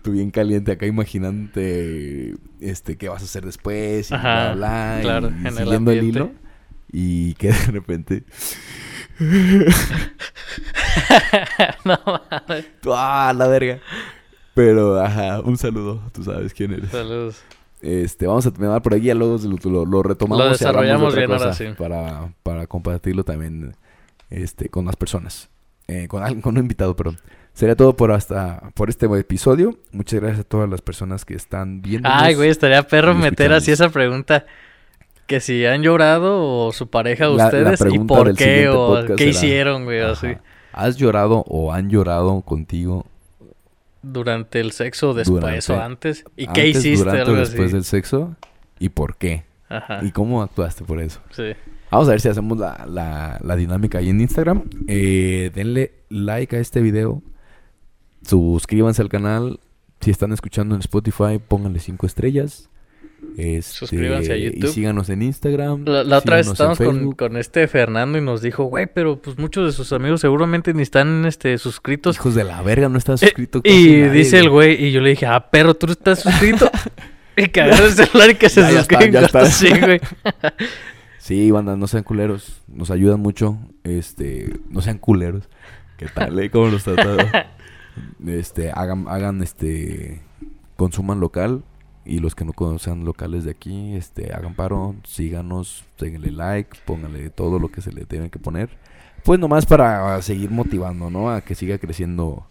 [0.00, 4.98] Tú bien caliente acá imaginándote este, qué vas a hacer después y Ajá, bla, bla,
[5.02, 6.32] claro, y en el siguiendo el, hilo.
[6.90, 8.24] Y que de repente,
[11.84, 12.66] no mames.
[12.86, 13.80] ¡ah, la verga!
[14.54, 16.90] Pero, ajá, un saludo, tú sabes quién eres.
[16.90, 17.42] Saludos.
[17.84, 19.36] Este, vamos a terminar por aquí, ya luego
[19.86, 21.66] lo, retomamos Lo y desarrollamos otra bien ahora, sí.
[21.76, 23.76] para, para compartirlo también
[24.30, 25.50] este, con las personas.
[25.86, 27.18] Eh, con alguien, con un invitado, perdón.
[27.52, 29.78] Sería todo por hasta por este episodio.
[29.92, 32.08] Muchas gracias a todas las personas que están viendo.
[32.10, 34.46] Ay, güey, estaría perro y meter así esa pregunta.
[35.26, 39.16] Que si han llorado o su pareja La- la ustedes y por qué o qué
[39.16, 40.28] será- hicieron, güey, así.
[40.72, 43.06] ¿Has llorado o han llorado contigo
[44.04, 46.24] Durante el sexo, después Durante- o antes.
[46.36, 46.98] ¿Y qué antes, hiciste?
[47.04, 47.72] durante o Algo después así.
[47.74, 48.36] del sexo?
[48.78, 49.44] ¿Y por qué?
[49.68, 50.00] Ajá.
[50.02, 51.20] ¿Y cómo actuaste por eso?
[51.30, 51.52] Sí.
[51.90, 54.64] Vamos a ver si hacemos la, la- la dinámica ahí en Instagram.
[54.88, 57.22] Eh, denle like a este video.
[58.22, 59.60] Suscríbanse al canal.
[60.00, 62.68] Si están escuchando en Spotify, pónganle cinco estrellas.
[63.36, 64.64] Este, Suscríbanse a YouTube.
[64.64, 65.84] Y síganos en Instagram.
[65.84, 69.38] La, la otra vez estábamos con, con este Fernando y nos dijo, güey, pero pues
[69.38, 72.16] muchos de sus amigos seguramente ni están este, suscritos.
[72.16, 73.62] Hijos de la verga, no está Eh, suscrito.
[73.62, 76.70] casi y nadie, dice el güey, y yo le dije, ah, pero tú estás suscrito.
[77.36, 79.46] y que agarra el celular y que se está.
[79.50, 80.00] Sí, güey.
[81.18, 82.60] Sí, banda, no sean culeros.
[82.68, 83.58] Nos ayudan mucho.
[83.82, 85.48] Este, no sean culeros.
[85.96, 86.50] ¿Qué tal, eh?
[86.50, 87.18] ¿Cómo los tratado?
[88.26, 90.20] Este, hagan, hagan, este,
[90.76, 91.62] consuman local.
[92.06, 97.30] Y los que no conozcan locales de aquí, este, hagan paro, síganos, denle like, pónganle
[97.30, 98.70] todo lo que se le tiene que poner.
[99.24, 101.30] Pues nomás para seguir motivando, ¿no?
[101.30, 102.46] A que siga creciendo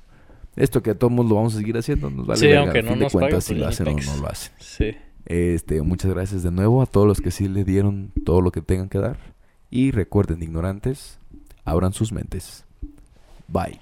[0.55, 2.09] esto que todos lo vamos a seguir haciendo.
[2.09, 4.21] Nos vale Sí, verga, aunque no nos cuentas, si pues lo ya hacen o no
[4.21, 4.53] lo hacen.
[4.59, 4.95] Sí.
[5.25, 8.61] Este, muchas gracias de nuevo a todos los que sí le dieron todo lo que
[8.61, 9.17] tengan que dar.
[9.69, 11.17] Y recuerden, ignorantes,
[11.65, 12.65] abran sus mentes.
[13.47, 13.79] Bye.